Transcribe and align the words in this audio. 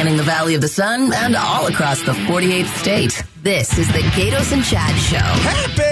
spanning 0.00 0.16
the 0.16 0.22
Valley 0.22 0.54
of 0.54 0.62
the 0.62 0.68
Sun 0.68 1.12
and 1.12 1.36
all 1.36 1.66
across 1.66 2.00
the 2.04 2.12
48th 2.12 2.74
state. 2.78 3.22
This 3.42 3.76
is 3.76 3.86
the 3.88 3.98
Gaydos 3.98 4.50
and 4.50 4.64
Chad 4.64 4.96
Show. 4.96 5.18
Happy, 5.18 5.82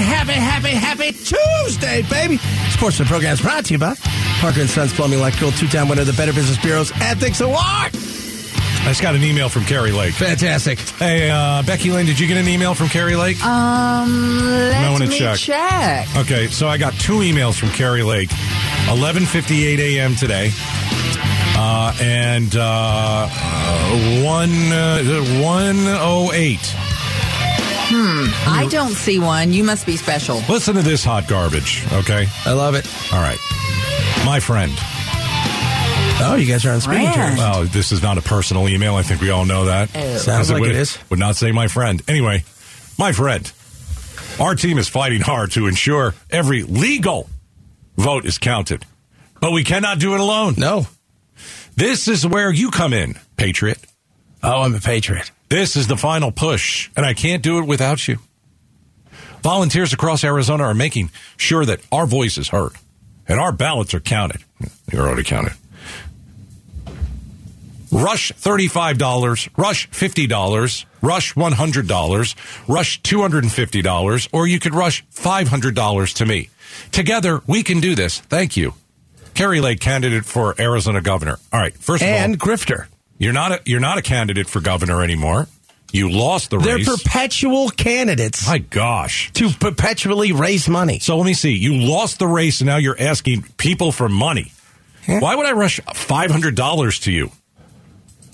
happy, 0.00 0.32
happy, 0.32 0.70
happy 0.70 1.12
Tuesday, 1.12 2.00
baby. 2.08 2.38
Sports 2.70 2.96
the 2.96 3.04
program 3.04 3.34
is 3.34 3.42
brought 3.42 3.66
to 3.66 3.74
you 3.74 3.78
by 3.78 3.94
Parker 4.40 4.62
and 4.62 4.70
Sons 4.70 4.94
Plumbing 4.94 5.18
Electrical, 5.18 5.52
two-time 5.52 5.90
winner 5.90 6.00
of 6.00 6.06
the 6.06 6.14
Better 6.14 6.32
Business 6.32 6.56
Bureau's 6.56 6.92
Ethics 7.02 7.42
Award. 7.42 7.58
I 8.86 8.90
just 8.90 9.02
got 9.02 9.14
an 9.14 9.22
email 9.22 9.50
from 9.50 9.64
Kari 9.64 9.92
Lake. 9.92 10.14
Fantastic. 10.14 10.78
Hey, 10.78 11.28
uh, 11.28 11.62
Becky 11.64 11.90
Lynn, 11.90 12.06
did 12.06 12.18
you 12.18 12.26
get 12.26 12.38
an 12.38 12.48
email 12.48 12.72
from 12.72 12.88
Kari 12.88 13.16
Lake? 13.16 13.44
Um, 13.44 14.46
let 14.46 14.90
wanna 14.92 15.08
me 15.08 15.18
check. 15.18 15.36
check. 15.36 16.08
Okay, 16.16 16.46
so 16.46 16.68
I 16.68 16.78
got 16.78 16.94
two 16.94 17.18
emails 17.18 17.58
from 17.58 17.68
Kari 17.70 18.02
Lake, 18.02 18.30
11:58 18.88 19.78
a.m. 19.78 20.14
today, 20.14 20.52
uh, 21.56 21.96
and 22.00 22.54
uh, 22.54 23.28
uh, 23.30 24.22
one 24.24 24.50
uh, 24.72 25.02
108. 25.42 26.58
I 27.88 28.66
don't 28.70 28.92
see 28.92 29.18
one. 29.18 29.52
You 29.52 29.64
must 29.64 29.86
be 29.86 29.96
special. 29.96 30.42
Listen 30.48 30.74
to 30.74 30.82
this 30.82 31.04
hot 31.04 31.28
garbage. 31.28 31.84
Okay, 31.92 32.26
I 32.44 32.52
love 32.52 32.74
it. 32.74 32.86
all 33.12 33.20
right, 33.20 33.38
my 34.24 34.40
friend. 34.40 34.72
Oh, 36.18 36.34
you 36.38 36.46
guys 36.46 36.64
are 36.64 36.72
on 36.72 36.80
speaking 36.80 37.12
terms. 37.12 37.38
Well, 37.38 37.64
this 37.64 37.92
is 37.92 38.02
not 38.02 38.16
a 38.18 38.22
personal 38.22 38.68
email. 38.68 38.94
I 38.94 39.02
think 39.02 39.20
we 39.20 39.30
all 39.30 39.44
know 39.44 39.66
that. 39.66 39.90
Oh. 39.94 40.00
Sounds 40.16 40.24
Because 40.24 40.50
like 40.52 40.60
would, 40.62 40.70
it 40.70 40.76
is. 40.76 40.98
Would 41.10 41.18
not 41.18 41.36
say 41.36 41.52
my 41.52 41.68
friend. 41.68 42.02
Anyway, 42.08 42.44
my 42.98 43.12
friend. 43.12 43.50
Our 44.40 44.54
team 44.54 44.78
is 44.78 44.88
fighting 44.88 45.20
hard 45.20 45.52
to 45.52 45.66
ensure 45.66 46.14
every 46.30 46.62
legal 46.62 47.28
vote 47.96 48.24
is 48.26 48.38
counted, 48.38 48.84
but 49.40 49.52
we 49.52 49.62
cannot 49.64 49.98
do 49.98 50.14
it 50.14 50.20
alone. 50.20 50.54
No. 50.56 50.86
This 51.76 52.08
is 52.08 52.26
where 52.26 52.50
you 52.50 52.70
come 52.70 52.94
in, 52.94 53.18
Patriot. 53.36 53.78
Oh, 54.42 54.62
I'm 54.62 54.74
a 54.74 54.80
patriot. 54.80 55.30
This 55.50 55.76
is 55.76 55.86
the 55.86 55.96
final 55.96 56.32
push, 56.32 56.90
and 56.96 57.04
I 57.04 57.12
can't 57.12 57.42
do 57.42 57.58
it 57.58 57.66
without 57.66 58.08
you. 58.08 58.18
Volunteers 59.42 59.92
across 59.92 60.24
Arizona 60.24 60.64
are 60.64 60.74
making 60.74 61.10
sure 61.36 61.64
that 61.66 61.80
our 61.92 62.06
voice 62.06 62.38
is 62.38 62.48
heard 62.48 62.72
and 63.28 63.38
our 63.38 63.52
ballots 63.52 63.94
are 63.94 64.00
counted. 64.00 64.42
You're 64.90 65.06
already 65.06 65.22
counted. 65.22 65.52
Rush 67.92 68.32
$35, 68.32 69.50
Rush 69.56 69.88
$50, 69.90 70.84
Rush 71.02 71.34
$100, 71.34 72.68
Rush 72.68 73.02
$250, 73.02 74.28
or 74.32 74.46
you 74.46 74.58
could 74.58 74.74
rush 74.74 75.04
$500 75.14 76.14
to 76.14 76.26
me. 76.26 76.50
Together, 76.90 77.42
we 77.46 77.62
can 77.62 77.80
do 77.80 77.94
this. 77.94 78.18
Thank 78.20 78.56
you. 78.56 78.74
Kari 79.36 79.60
Lake, 79.60 79.80
candidate 79.80 80.24
for 80.24 80.54
Arizona 80.58 81.00
governor. 81.00 81.38
All 81.52 81.60
right, 81.60 81.74
first 81.76 82.02
of 82.02 82.08
all, 82.08 82.14
And 82.14 82.38
grifter. 82.40 82.86
you're 83.18 83.32
not 83.34 83.52
a, 83.52 83.60
you're 83.64 83.80
not 83.80 83.98
a 83.98 84.02
candidate 84.02 84.48
for 84.48 84.60
governor 84.60 85.02
anymore. 85.02 85.46
You 85.92 86.10
lost 86.10 86.50
the 86.50 86.58
race. 86.58 86.66
They're 86.66 86.76
race. 86.78 87.02
perpetual 87.02 87.68
candidates 87.70 88.46
My 88.46 88.58
gosh. 88.58 89.30
to 89.34 89.50
perpetually 89.50 90.32
raise 90.32 90.68
money. 90.68 90.98
So 90.98 91.16
let 91.16 91.24
me 91.26 91.32
see. 91.34 91.52
You 91.52 91.74
lost 91.74 92.18
the 92.18 92.26
race 92.26 92.60
and 92.60 92.66
now 92.66 92.76
you're 92.78 93.00
asking 93.00 93.42
people 93.56 93.92
for 93.92 94.08
money. 94.08 94.52
Why 95.06 95.36
would 95.36 95.46
I 95.46 95.52
rush 95.52 95.78
$500 95.80 97.02
to 97.02 97.12
you? 97.12 97.30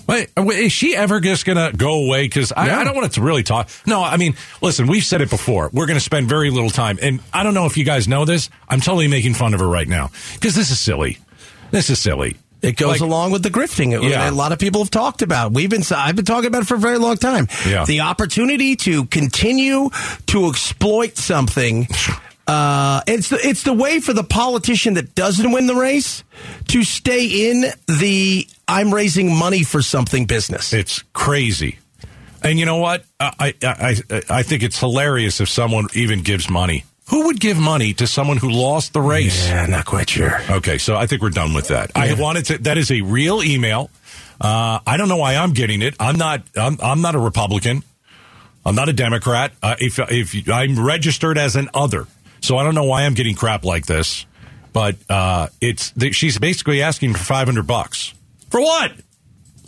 Uh, 0.07 0.43
wait, 0.43 0.59
is 0.59 0.71
she 0.71 0.95
ever 0.95 1.19
just 1.19 1.45
going 1.45 1.57
to 1.57 1.75
go 1.75 2.05
away? 2.05 2.23
Because 2.23 2.51
I, 2.55 2.67
No. 2.67 2.79
I 2.79 2.83
don't 2.83 2.95
want 2.95 3.07
it 3.07 3.13
to 3.13 3.21
really 3.21 3.43
talk. 3.43 3.69
No, 3.85 4.03
I 4.03 4.17
mean, 4.17 4.35
listen, 4.61 4.87
we've 4.87 5.03
said 5.03 5.21
it 5.21 5.29
before. 5.29 5.69
We're 5.73 5.85
going 5.85 5.97
to 5.97 6.03
spend 6.03 6.27
very 6.29 6.49
little 6.49 6.69
time. 6.69 6.99
And 7.01 7.19
I 7.33 7.43
don't 7.43 7.53
know 7.53 7.65
if 7.65 7.77
you 7.77 7.83
guys 7.83 8.07
know 8.07 8.25
this. 8.25 8.49
I'm 8.69 8.79
totally 8.81 9.07
making 9.07 9.33
fun 9.35 9.53
of 9.53 9.59
her 9.59 9.67
right 9.67 9.87
now 9.87 10.09
because 10.33 10.55
this 10.55 10.71
is 10.71 10.79
silly. 10.79 11.17
This 11.71 11.89
is 11.89 11.99
silly. 11.99 12.37
It 12.61 12.77
goes 12.77 12.91
Like- 12.91 13.01
along 13.01 13.31
with 13.31 13.43
the 13.43 13.49
grifting. 13.49 13.91
Yeah. 14.09 14.29
A 14.29 14.31
lot 14.31 14.51
of 14.53 14.59
people 14.59 14.81
have 14.81 14.89
talked 14.91 15.21
about. 15.21 15.51
We've 15.51 15.69
been. 15.69 15.83
I've 15.93 16.15
been 16.15 16.23
talking 16.23 16.47
about 16.47 16.61
it 16.61 16.65
for 16.67 16.75
a 16.75 16.79
very 16.79 16.97
long 16.97 17.17
time. 17.17 17.49
Yeah. 17.67 17.83
The 17.83 17.99
opportunity 18.01 18.77
to 18.77 19.03
continue 19.07 19.89
to 20.27 20.47
exploit 20.49 21.17
something. 21.17 21.87
Uh, 22.45 23.01
it's 23.07 23.29
the 23.29 23.39
it's 23.41 23.63
the 23.63 23.73
way 23.73 23.99
for 23.99 24.11
the 24.11 24.23
politician 24.23 24.95
that 24.95 25.15
doesn't 25.15 25.51
win 25.51 25.65
the 25.65 25.75
race 25.75 26.23
to 26.67 26.83
stay 26.83 27.49
in 27.49 27.65
the 27.87 28.45
I'm 28.67 28.93
raising 28.93 29.33
money 29.33 29.63
for 29.63 29.81
something 29.81 30.25
business. 30.25 30.73
It's 30.73 31.03
crazy. 31.13 31.79
And 32.43 32.59
you 32.59 32.65
know 32.65 32.77
what? 32.77 33.05
I, 33.21 33.53
I, 33.63 33.95
I, 34.09 34.21
I 34.29 34.43
think 34.43 34.63
it's 34.63 34.77
hilarious 34.77 35.39
if 35.39 35.47
someone 35.47 35.87
even 35.93 36.23
gives 36.23 36.49
money. 36.49 36.83
Who 37.09 37.27
would 37.27 37.39
give 37.39 37.57
money 37.57 37.93
to 37.95 38.07
someone 38.07 38.37
who 38.37 38.49
lost 38.49 38.91
the 38.91 39.01
race? 39.01 39.47
yeah, 39.47 39.65
not 39.65 39.85
quite 39.85 40.09
sure. 40.09 40.41
Okay, 40.49 40.77
so 40.77 40.95
I 40.95 41.05
think 41.05 41.21
we're 41.21 41.29
done 41.29 41.53
with 41.53 41.69
that. 41.69 41.91
I 41.95 42.13
wanted 42.13 42.45
to. 42.47 42.57
That 42.59 42.77
is 42.77 42.91
a 42.91 43.01
real 43.01 43.43
email. 43.43 43.89
Uh, 44.41 44.79
I 44.85 44.97
don't 44.97 45.09
know 45.09 45.17
why 45.17 45.35
I'm 45.35 45.53
getting 45.53 45.81
it. 45.81 45.95
I'm 45.99 46.17
not. 46.17 46.43
I'm, 46.57 46.77
I'm 46.81 47.01
not 47.01 47.15
a 47.15 47.19
Republican. 47.19 47.83
I'm 48.65 48.75
not 48.75 48.89
a 48.89 48.93
Democrat. 48.93 49.53
Uh, 49.61 49.75
if 49.79 49.99
if 49.99 50.49
I'm 50.49 50.83
registered 50.83 51.37
as 51.37 51.55
an 51.55 51.69
other, 51.73 52.07
so 52.43 52.57
I 52.57 52.63
don't 52.63 52.75
know 52.75 52.83
why 52.83 53.03
I'm 53.03 53.13
getting 53.13 53.35
crap 53.35 53.63
like 53.63 53.85
this. 53.85 54.25
But 54.73 54.97
uh, 55.09 55.47
it's 55.61 55.93
she's 56.15 56.39
basically 56.39 56.81
asking 56.81 57.13
for 57.13 57.19
500 57.23 57.65
bucks 57.67 58.13
for 58.49 58.59
what? 58.59 58.91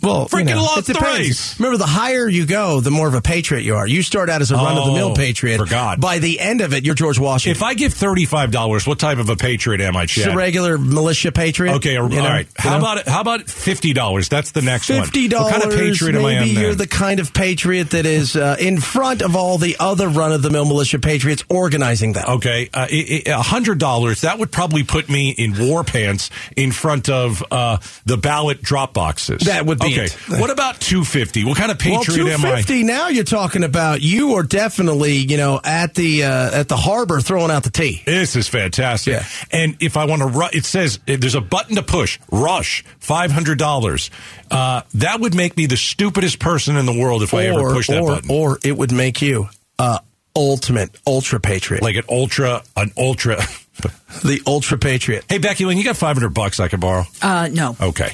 Well, 0.02 0.28
Freaking 0.28 0.78
it 0.78 0.84
the 0.86 0.92
depends. 0.92 1.18
race. 1.28 1.58
Remember, 1.60 1.78
the 1.78 1.86
higher 1.86 2.28
you 2.28 2.46
go, 2.46 2.80
the 2.80 2.90
more 2.90 3.08
of 3.08 3.14
a 3.14 3.20
patriot 3.22 3.62
you 3.62 3.76
are. 3.76 3.86
You 3.86 4.02
start 4.02 4.28
out 4.30 4.42
as 4.42 4.50
a 4.50 4.54
run 4.54 4.76
of 4.76 4.86
the 4.86 4.92
mill 4.92 5.10
Oh, 5.10 5.14
patriot. 5.14 5.58
forgot. 5.58 6.00
By 6.00 6.18
the 6.18 6.38
end 6.38 6.60
of 6.60 6.74
it, 6.74 6.84
you're 6.84 6.94
George 6.94 7.18
Washington. 7.18 7.56
If 7.56 7.62
I 7.62 7.74
give 7.74 7.94
thirty-five 7.94 8.50
dollars, 8.50 8.86
what 8.86 8.98
type 8.98 9.18
of 9.18 9.28
a 9.30 9.36
patriot 9.36 9.80
am 9.80 9.96
I, 9.96 10.06
Just 10.06 10.26
a 10.28 10.36
regular 10.36 10.76
militia 10.78 11.32
patriot. 11.32 11.74
Okay, 11.76 11.96
all 11.96 12.10
you 12.10 12.20
know, 12.20 12.28
right. 12.28 12.46
How 12.56 12.72
know? 12.72 12.78
about? 12.78 13.08
How 13.08 13.20
about 13.20 13.48
fifty 13.48 13.92
dollars? 13.94 14.28
That's 14.28 14.50
the 14.52 14.62
next 14.62 14.90
one. 14.90 15.02
Fifty 15.02 15.24
What 15.24 15.30
dollars. 15.30 15.52
kind 15.52 15.64
of 15.64 15.70
patriot 15.78 16.12
maybe 16.12 16.18
am 16.36 16.42
I? 16.42 16.46
am 16.46 16.48
you're 16.62 16.74
the 16.74 16.86
kind 16.86 17.18
of 17.20 17.32
patriot 17.32 17.90
that 17.90 18.06
is 18.06 18.36
uh, 18.36 18.56
in 18.60 18.78
front 18.80 19.22
of 19.22 19.34
all 19.34 19.58
the 19.58 19.76
other 19.80 20.08
run-of-the-mill 20.08 20.66
militia 20.66 20.98
patriots 20.98 21.42
organizing 21.48 22.12
them. 22.12 22.24
Okay, 22.28 22.68
uh, 22.74 22.86
i- 22.90 23.22
i- 23.26 23.30
a 23.30 23.42
hundred 23.42 23.78
dollars. 23.78 24.20
That 24.22 24.38
would 24.38 24.52
probably 24.52 24.84
put 24.84 25.08
me 25.08 25.30
in 25.30 25.58
war 25.68 25.84
pants 25.84 26.30
in 26.56 26.70
front 26.72 27.08
of 27.08 27.42
uh, 27.50 27.78
the 28.04 28.16
ballot 28.16 28.62
drop 28.62 28.92
boxes. 28.92 29.42
That 29.42 29.64
would 29.66 29.78
be 29.78 29.85
okay. 29.86 30.40
What 30.40 30.50
about 30.50 30.80
two 30.80 31.04
fifty? 31.04 31.44
What 31.44 31.56
kind 31.56 31.70
of 31.70 31.78
Well, 31.84 31.98
patriot 32.00 32.16
two 32.24 32.28
am 32.30 32.44
I? 32.44 32.56
fifty. 32.56 32.82
Now 32.84 33.08
you're 33.08 33.24
talking 33.24 33.64
about 33.64 34.02
you 34.02 34.34
are 34.34 34.42
definitely 34.42 35.16
you 35.16 35.36
know 35.36 35.60
at 35.64 35.94
the 35.94 36.24
uh, 36.24 36.60
at 36.60 36.68
the 36.68 36.76
harbor 36.76 37.20
throwing 37.20 37.50
out 37.50 37.62
the 37.64 37.70
tea. 37.70 38.02
This 38.06 38.36
is 38.36 38.48
fantastic. 38.48 39.14
Yeah. 39.14 39.24
And 39.50 39.76
if 39.80 39.96
I 39.96 40.04
want 40.06 40.22
to, 40.22 40.28
ru- 40.28 40.48
it 40.52 40.64
says 40.64 40.98
there's 41.06 41.34
a 41.34 41.40
button 41.40 41.76
to 41.76 41.82
push. 41.82 42.18
Rush 42.30 42.84
five 42.98 43.30
hundred 43.30 43.58
dollars. 43.58 44.10
Uh, 44.50 44.82
that 44.94 45.20
would 45.20 45.34
make 45.34 45.56
me 45.56 45.66
the 45.66 45.76
stupidest 45.76 46.38
person 46.38 46.76
in 46.76 46.86
the 46.86 46.98
world 46.98 47.22
if 47.22 47.34
I 47.34 47.46
ever 47.46 47.60
or 47.60 47.72
push 47.74 47.88
that 47.88 48.00
or 48.00 48.14
button. 48.16 48.30
or 48.30 48.58
it 48.62 48.76
would 48.76 48.92
make 48.92 49.20
you 49.22 49.48
uh, 49.78 49.98
ultimate 50.34 50.96
ultra 51.06 51.40
patriot, 51.40 51.82
like 51.82 51.96
an 51.96 52.04
ultra, 52.08 52.62
an 52.76 52.92
ultra. 52.96 53.36
the 54.24 54.40
ultra 54.46 54.78
patriot. 54.78 55.24
hey 55.28 55.36
Becky, 55.38 55.64
when 55.66 55.76
you 55.76 55.84
got 55.84 55.96
five 55.96 56.16
hundred 56.16 56.30
bucks, 56.30 56.60
I 56.60 56.68
can 56.68 56.80
borrow. 56.80 57.04
Uh, 57.20 57.48
no. 57.52 57.76
Okay. 57.80 58.12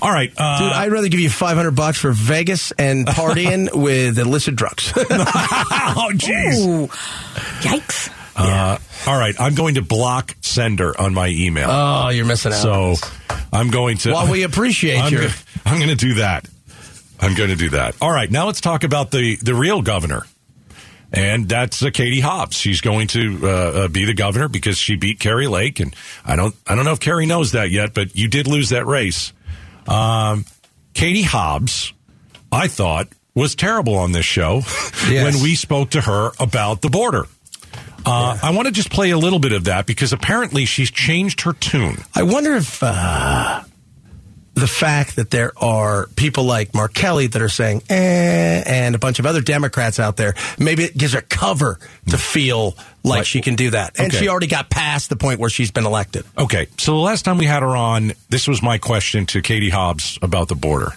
All 0.00 0.10
right. 0.10 0.32
Uh, 0.36 0.58
Dude, 0.60 0.72
I'd 0.72 0.92
rather 0.92 1.08
give 1.08 1.20
you 1.20 1.30
500 1.30 1.72
bucks 1.72 1.98
for 1.98 2.12
Vegas 2.12 2.70
and 2.72 3.06
partying 3.06 3.74
with 3.82 4.18
illicit 4.18 4.56
drugs. 4.56 4.92
oh, 4.96 6.10
jeez. 6.14 6.88
Yikes. 7.62 8.10
Uh, 8.36 8.78
all 9.06 9.18
right, 9.18 9.34
I'm 9.38 9.54
going 9.54 9.74
to 9.74 9.82
block 9.82 10.34
sender 10.40 10.98
on 10.98 11.12
my 11.12 11.28
email. 11.28 11.68
oh, 11.70 12.08
you're 12.08 12.24
missing 12.24 12.52
out. 12.52 12.62
so 12.62 12.94
I'm 13.52 13.70
going 13.70 13.98
to. 13.98 14.12
While 14.12 14.30
we 14.30 14.44
appreciate 14.44 14.98
I'm 15.02 15.12
your- 15.12 15.22
gonna- 15.22 15.34
I'm 15.66 15.76
going 15.78 15.90
to 15.90 15.96
do 15.96 16.14
that. 16.14 16.46
I'm 17.20 17.34
going 17.34 17.50
to 17.50 17.56
do 17.56 17.70
that. 17.70 17.96
All 18.00 18.10
right, 18.10 18.30
now 18.30 18.46
let's 18.46 18.62
talk 18.62 18.82
about 18.82 19.10
the 19.10 19.36
the 19.36 19.54
real 19.54 19.82
governor, 19.82 20.22
and 21.12 21.46
that's 21.50 21.82
uh, 21.82 21.90
Katie 21.92 22.20
Hobbs. 22.20 22.56
She's 22.56 22.80
going 22.80 23.08
to 23.08 23.40
uh, 23.42 23.48
uh, 23.48 23.88
be 23.88 24.06
the 24.06 24.14
governor 24.14 24.48
because 24.48 24.78
she 24.78 24.96
beat 24.96 25.20
Kari 25.20 25.46
Lake, 25.46 25.80
and 25.80 25.94
I 26.24 26.36
don't 26.36 26.54
I 26.66 26.74
don't 26.74 26.86
know 26.86 26.92
if 26.92 27.00
Kari 27.00 27.26
knows 27.26 27.52
that 27.52 27.70
yet, 27.70 27.92
but 27.92 28.16
you 28.16 28.28
did 28.28 28.46
lose 28.46 28.70
that 28.70 28.86
race. 28.86 29.34
Um, 29.90 30.44
Katie 30.94 31.22
Hobbs, 31.22 31.92
I 32.52 32.68
thought 32.68 33.08
was 33.34 33.54
terrible 33.54 33.96
on 33.96 34.12
this 34.12 34.24
show 34.24 34.56
Yes. 35.08 35.34
when 35.34 35.42
we 35.42 35.54
spoke 35.54 35.90
to 35.90 36.00
her 36.00 36.30
about 36.40 36.80
the 36.82 36.88
border. 36.90 37.26
Uh, 38.06 38.38
I 38.42 38.52
want 38.52 38.66
to 38.66 38.72
just 38.72 38.90
play 38.90 39.10
a 39.10 39.18
little 39.18 39.38
bit 39.38 39.52
of 39.52 39.64
that 39.64 39.86
because 39.86 40.12
apparently 40.14 40.64
she's 40.64 40.90
changed 40.90 41.42
her 41.42 41.52
tune. 41.52 41.98
I 42.14 42.22
wonder 42.22 42.54
if 42.54 42.82
uh, 42.82 43.62
the 44.60 44.66
fact 44.68 45.16
that 45.16 45.30
there 45.30 45.52
are 45.56 46.06
people 46.16 46.44
like 46.44 46.74
Mark 46.74 46.94
Kelly 46.94 47.26
that 47.26 47.40
are 47.42 47.48
saying, 47.48 47.82
eh, 47.90 48.62
and 48.66 48.94
a 48.94 48.98
bunch 48.98 49.18
of 49.18 49.26
other 49.26 49.40
Democrats 49.40 49.98
out 49.98 50.16
there, 50.16 50.34
maybe 50.58 50.84
it 50.84 50.96
gives 50.96 51.14
her 51.14 51.22
cover 51.22 51.78
to 52.08 52.18
feel 52.18 52.76
like 53.02 53.24
she 53.26 53.40
can 53.40 53.56
do 53.56 53.70
that. 53.70 53.98
And 53.98 54.08
Okay. 54.12 54.18
she 54.18 54.28
already 54.28 54.46
got 54.46 54.70
past 54.70 55.08
the 55.08 55.16
point 55.16 55.40
where 55.40 55.50
she's 55.50 55.70
been 55.70 55.86
elected. 55.86 56.24
Okay, 56.36 56.66
so 56.78 56.92
the 56.92 56.98
last 57.00 57.24
time 57.24 57.38
we 57.38 57.46
had 57.46 57.62
her 57.62 57.74
on, 57.74 58.12
this 58.28 58.46
was 58.46 58.62
my 58.62 58.78
question 58.78 59.26
to 59.26 59.42
Katie 59.42 59.70
Hobbs 59.70 60.18
about 60.22 60.48
the 60.48 60.54
border. 60.54 60.92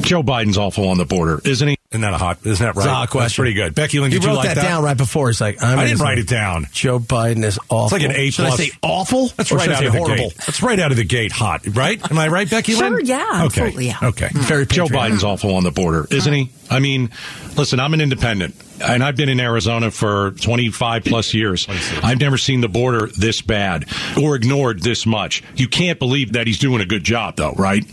Joe 0.00 0.22
Biden's 0.22 0.56
awful 0.58 0.88
on 0.88 0.98
the 0.98 1.04
border, 1.04 1.40
isn't 1.44 1.68
he? 1.68 1.76
Isn't 1.92 2.02
that 2.02 2.14
a 2.14 2.18
hot? 2.18 2.38
Isn't 2.46 2.64
that 2.64 2.76
right? 2.76 2.84
It's 2.84 2.86
a 2.86 2.88
hot 2.88 3.00
That's 3.00 3.10
question. 3.12 3.42
pretty 3.42 3.54
good. 3.54 3.74
Becky 3.74 3.98
Lynn, 3.98 4.12
He 4.12 4.18
did 4.18 4.22
you 4.22 4.28
wrote 4.30 4.36
like 4.36 4.54
that, 4.54 4.62
down 4.62 4.84
right 4.84 4.96
before. 4.96 5.26
He's 5.26 5.40
like, 5.40 5.60
I'm 5.60 5.76
I 5.76 5.86
didn't 5.86 5.98
gonna 5.98 6.08
write 6.10 6.18
it 6.18 6.28
down. 6.28 6.68
Joe 6.70 7.00
Biden 7.00 7.42
is 7.42 7.58
awful. 7.68 7.86
It's 7.86 7.92
like 7.92 8.02
an 8.02 8.12
A 8.16 8.30
Should 8.30 8.44
I 8.44 8.48
plus. 8.50 8.60
say 8.60 8.70
awful? 8.80 9.26
That's 9.36 9.50
or 9.50 9.56
right 9.56 9.64
should 9.64 9.72
I 9.72 9.74
out 9.74 9.80
say 9.80 9.86
of 9.86 9.92
the 9.94 9.98
horrible? 9.98 10.28
gate. 10.28 10.36
That's 10.36 10.62
right 10.62 10.78
out 10.78 10.92
of 10.92 10.98
the 10.98 11.04
gate. 11.04 11.32
Hot, 11.32 11.66
right? 11.74 12.00
Am 12.08 12.16
I 12.16 12.28
right, 12.28 12.48
Becky 12.48 12.76
Lynn? 12.76 12.92
Sure, 12.92 13.00
yeah, 13.00 13.24
Okay. 13.32 13.44
absolutely, 13.44 13.86
yeah. 13.88 13.96
Okay. 14.04 14.28
Hmm. 14.28 14.38
Very 14.38 14.66
Joe 14.66 14.84
patriotic. 14.84 15.14
Biden's 15.14 15.24
awful 15.24 15.52
on 15.56 15.64
the 15.64 15.72
border, 15.72 16.06
isn't 16.12 16.32
he? 16.32 16.50
I 16.70 16.78
mean, 16.78 17.10
listen, 17.56 17.80
I'm 17.80 17.92
an 17.92 18.00
independent, 18.00 18.54
and 18.80 19.02
I've 19.02 19.16
been 19.16 19.28
in 19.28 19.40
Arizona 19.40 19.90
for 19.90 20.30
25 20.30 21.02
plus 21.06 21.34
years. 21.34 21.66
I've 22.04 22.20
never 22.20 22.38
seen 22.38 22.60
the 22.60 22.68
border 22.68 23.08
this 23.18 23.42
bad 23.42 23.86
or 24.16 24.36
ignored 24.36 24.80
this 24.80 25.06
much. 25.06 25.42
You 25.56 25.66
can't 25.66 25.98
believe 25.98 26.34
that 26.34 26.46
he's 26.46 26.60
doing 26.60 26.80
a 26.82 26.86
good 26.86 27.02
job, 27.02 27.34
though, 27.34 27.54
right? 27.54 27.84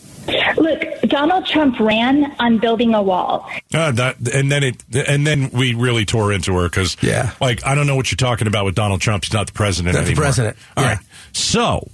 Look, 0.58 0.84
Donald 1.18 1.46
Trump 1.48 1.80
ran 1.80 2.36
on 2.40 2.60
building 2.60 2.94
a 2.94 3.02
wall. 3.02 3.50
Uh, 3.74 3.92
that, 3.94 4.18
and 4.34 4.52
then 4.52 4.64
it, 4.64 4.84
and 4.94 5.26
then 5.26 5.50
we 5.50 5.74
really 5.74 6.06
tore 6.06 6.32
into 6.32 6.54
her 6.56 6.70
because, 6.70 6.96
Yeah. 7.02 7.32
like 7.42 7.66
I 7.66 7.74
don't 7.74 7.88
know 7.88 7.96
what 7.96 8.12
you're 8.12 8.18
talking 8.18 8.46
about 8.46 8.66
with 8.66 8.76
Donald 8.76 9.02
Trump. 9.02 9.24
He's 9.26 9.34
not 9.34 9.48
the 9.48 9.54
president 9.54 9.96
Not 9.96 10.02
the 10.02 10.08
anymore. 10.12 10.24
president. 10.26 10.58
All 10.76 10.84
Yeah. 10.84 10.90
right. 10.92 11.00
So, 11.34 11.88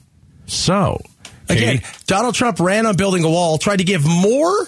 so 0.46 1.00
Again, 1.50 1.78
Katie, 1.80 1.86
Donald 2.06 2.36
Trump 2.36 2.60
ran 2.60 2.86
on 2.86 2.96
building 2.98 3.24
a 3.24 3.30
wall, 3.30 3.58
tried 3.58 3.78
to 3.78 3.84
give 3.86 4.06
more 4.06 4.68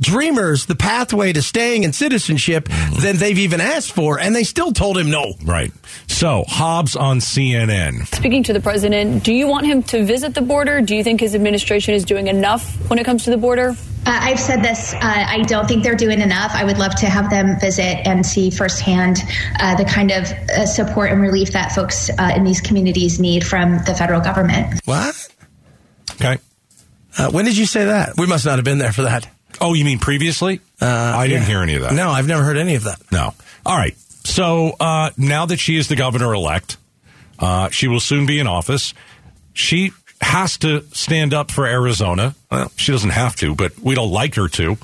dreamers 0.00 0.66
the 0.66 0.74
pathway 0.74 1.32
to 1.32 1.40
staying 1.42 1.84
in 1.84 1.92
citizenship 1.92 2.68
Mm-hmm. 2.68 3.00
than 3.02 3.16
they've 3.16 3.38
even 3.38 3.60
asked 3.60 3.92
for, 3.92 4.18
and 4.18 4.34
they 4.34 4.42
still 4.44 4.72
told 4.72 4.98
him 4.98 5.10
no. 5.10 5.32
right? 5.44 5.72
So 6.06 6.44
Hobbs 6.46 6.96
on 6.96 7.18
CNN. 7.18 8.06
Speaking 8.14 8.42
to 8.44 8.52
the 8.52 8.60
president, 8.60 9.22
do 9.24 9.32
you 9.32 9.46
want 9.46 9.66
him 9.66 9.82
to 9.84 10.04
visit 10.04 10.34
the 10.34 10.42
border? 10.42 10.80
Do 10.80 10.94
you 10.96 11.02
think 11.04 11.20
his 11.20 11.34
administration 11.34 11.94
is 11.94 12.04
doing 12.04 12.26
enough 12.28 12.74
when 12.90 12.98
it 12.98 13.04
comes 13.04 13.24
to 13.24 13.30
the 13.30 13.36
border? 13.36 13.70
Uh, 13.70 13.74
I've 14.22 14.38
said 14.40 14.62
this. 14.62 14.92
Uh, 14.94 14.98
I 15.02 15.42
don't 15.42 15.66
think 15.66 15.82
they're 15.82 15.94
doing 15.94 16.20
enough. 16.20 16.52
I 16.54 16.64
would 16.64 16.78
love 16.78 16.94
to 16.96 17.06
have 17.06 17.30
them 17.30 17.58
visit 17.60 18.06
and 18.06 18.24
see 18.24 18.50
firsthand 18.50 19.18
uh, 19.60 19.74
the 19.76 19.84
kind 19.84 20.10
of 20.10 20.24
uh, 20.30 20.66
support 20.66 21.10
and 21.10 21.20
relief 21.22 21.52
that 21.52 21.72
folks 21.72 22.10
uh, 22.18 22.32
in 22.36 22.44
these 22.44 22.60
communities 22.60 23.18
need 23.20 23.44
from 23.46 23.78
the 23.86 23.94
federal 23.94 24.20
government. 24.20 24.80
What? 24.84 25.28
Okay. 26.12 26.38
Uh, 27.18 27.30
when 27.30 27.44
did 27.44 27.56
you 27.56 27.66
say 27.66 27.84
that? 27.86 28.14
We 28.18 28.26
must 28.26 28.44
not 28.44 28.56
have 28.56 28.64
been 28.64 28.78
there 28.78 28.92
for 28.92 29.02
that. 29.02 29.26
Oh, 29.60 29.74
you 29.74 29.84
mean 29.84 29.98
previously? 29.98 30.60
Uh, 30.80 30.86
I 30.86 31.26
didn't 31.26 31.42
yeah. 31.42 31.48
hear 31.48 31.62
any 31.62 31.74
of 31.74 31.82
that. 31.82 31.94
No, 31.94 32.10
I've 32.10 32.26
never 32.26 32.42
heard 32.42 32.56
any 32.56 32.74
of 32.74 32.84
that. 32.84 33.00
No. 33.12 33.34
All 33.64 33.76
right. 33.76 33.96
So 34.24 34.74
uh, 34.80 35.10
now 35.16 35.46
that 35.46 35.58
she 35.58 35.76
is 35.76 35.88
the 35.88 35.96
governor 35.96 36.32
elect, 36.34 36.76
uh, 37.38 37.68
she 37.70 37.88
will 37.88 38.00
soon 38.00 38.26
be 38.26 38.38
in 38.38 38.46
office. 38.46 38.94
She 39.52 39.92
has 40.20 40.56
to 40.58 40.82
stand 40.92 41.34
up 41.34 41.50
for 41.50 41.66
Arizona. 41.66 42.34
Well, 42.50 42.72
she 42.76 42.92
doesn't 42.92 43.10
have 43.10 43.36
to, 43.36 43.54
but 43.54 43.78
we 43.78 43.94
don't 43.94 44.10
like 44.10 44.34
her 44.36 44.48
to, 44.48 44.76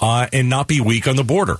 uh, 0.00 0.26
and 0.32 0.48
not 0.48 0.68
be 0.68 0.80
weak 0.80 1.08
on 1.08 1.16
the 1.16 1.24
border. 1.24 1.58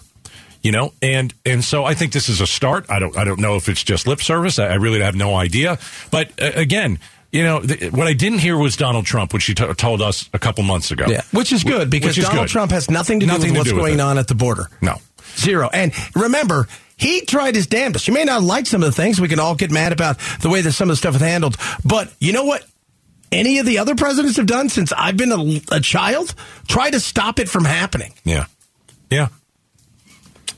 You 0.62 0.70
know, 0.70 0.92
and 1.02 1.34
and 1.44 1.64
so 1.64 1.84
I 1.84 1.94
think 1.94 2.12
this 2.12 2.28
is 2.28 2.40
a 2.40 2.46
start. 2.46 2.86
I 2.88 3.00
don't 3.00 3.16
I 3.16 3.24
don't 3.24 3.40
know 3.40 3.56
if 3.56 3.68
it's 3.68 3.82
just 3.82 4.06
lip 4.06 4.22
service. 4.22 4.60
I, 4.60 4.68
I 4.68 4.74
really 4.74 5.00
have 5.00 5.16
no 5.16 5.34
idea. 5.34 5.76
But 6.12 6.30
uh, 6.40 6.52
again, 6.54 7.00
you 7.32 7.42
know, 7.42 7.60
th- 7.60 7.90
what 7.92 8.06
I 8.06 8.12
didn't 8.12 8.38
hear 8.40 8.56
was 8.56 8.76
Donald 8.76 9.06
Trump, 9.06 9.32
which 9.32 9.42
she 9.42 9.54
t- 9.54 9.66
told 9.74 10.00
us 10.02 10.28
a 10.32 10.38
couple 10.38 10.62
months 10.64 10.90
ago. 10.90 11.06
Yeah, 11.08 11.22
which 11.32 11.50
is 11.52 11.64
good 11.64 11.90
because 11.90 12.16
is 12.16 12.24
Donald 12.26 12.44
good. 12.46 12.50
Trump 12.50 12.70
has 12.72 12.90
nothing 12.90 13.20
to 13.20 13.26
Nothing 13.26 13.46
do 13.46 13.50
with 13.52 13.58
what's 13.58 13.70
do 13.70 13.76
with 13.76 13.82
going 13.84 13.98
it. 13.98 14.02
on 14.02 14.18
at 14.18 14.28
the 14.28 14.34
border. 14.34 14.68
No. 14.80 14.96
Zero. 15.36 15.70
And 15.72 15.92
remember, 16.14 16.68
he 16.96 17.22
tried 17.22 17.54
his 17.54 17.66
damnedest. 17.66 18.06
You 18.06 18.12
may 18.14 18.24
not 18.24 18.42
like 18.42 18.66
some 18.66 18.82
of 18.82 18.86
the 18.86 18.92
things. 19.02 19.18
We 19.20 19.28
can 19.28 19.40
all 19.40 19.54
get 19.54 19.70
mad 19.70 19.92
about 19.92 20.18
the 20.40 20.50
way 20.50 20.60
that 20.60 20.72
some 20.72 20.90
of 20.90 20.92
the 20.92 20.96
stuff 20.96 21.14
is 21.16 21.20
handled. 21.22 21.56
But 21.84 22.12
you 22.20 22.32
know 22.34 22.44
what? 22.44 22.64
Any 23.32 23.58
of 23.58 23.64
the 23.66 23.78
other 23.78 23.94
presidents 23.94 24.36
have 24.36 24.44
done 24.46 24.68
since 24.68 24.92
I've 24.92 25.16
been 25.16 25.32
a, 25.32 25.76
a 25.76 25.80
child? 25.80 26.34
Try 26.68 26.90
to 26.90 27.00
stop 27.00 27.38
it 27.38 27.48
from 27.48 27.64
happening. 27.64 28.12
Yeah. 28.24 28.44
Yeah. 29.10 29.28